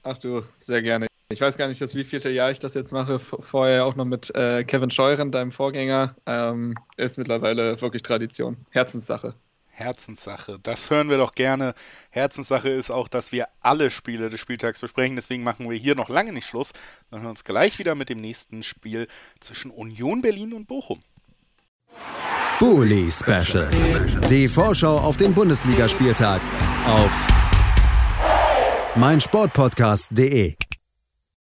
Ach 0.03 0.17
du, 0.17 0.43
sehr 0.57 0.81
gerne. 0.81 1.08
Ich 1.39 1.43
weiß 1.43 1.57
gar 1.57 1.69
nicht, 1.69 1.81
das 1.81 1.95
wievielte 1.95 2.31
Jahr 2.31 2.51
ich 2.51 2.59
das 2.59 2.75
jetzt 2.75 2.91
mache. 2.91 3.21
Vorher 3.21 3.85
auch 3.85 3.95
noch 3.95 4.07
mit 4.07 4.35
äh, 4.35 4.65
Kevin 4.65 4.91
Scheuren, 4.91 5.31
deinem 5.31 5.53
Vorgänger. 5.53 6.17
Ähm, 6.27 6.75
ist 6.97 7.17
mittlerweile 7.17 7.81
wirklich 7.81 8.03
Tradition. 8.03 8.57
Herzenssache. 8.71 9.35
Herzenssache. 9.69 10.59
Das 10.65 10.91
hören 10.91 11.11
wir 11.11 11.17
doch 11.17 11.31
gerne. 11.31 11.75
Herzenssache 12.11 12.71
ist 12.71 12.91
auch, 12.91 13.07
dass 13.07 13.31
wir 13.31 13.47
alle 13.61 13.91
Spiele 13.91 14.31
des 14.31 14.41
Spieltags 14.41 14.81
besprechen. 14.81 15.15
Deswegen 15.15 15.45
machen 15.45 15.71
wir 15.71 15.79
hier 15.79 15.95
noch 15.95 16.09
lange 16.09 16.33
nicht 16.33 16.49
Schluss. 16.49 16.73
Dann 17.13 17.21
hören 17.21 17.27
wir 17.27 17.31
uns 17.31 17.45
gleich 17.45 17.79
wieder 17.79 17.95
mit 17.95 18.09
dem 18.09 18.19
nächsten 18.19 18.65
Spiel 18.65 19.07
zwischen 19.39 19.71
Union 19.71 20.23
Berlin 20.23 20.53
und 20.55 20.67
Bochum. 20.67 21.01
Bully 22.59 23.09
Special. 23.13 23.71
Die 24.29 24.49
Vorschau 24.49 24.97
auf 24.97 25.17
den 25.17 25.33
Bundesligaspieltag 25.35 26.41
auf 26.85 27.13
meinsportpodcast.de 28.97 30.57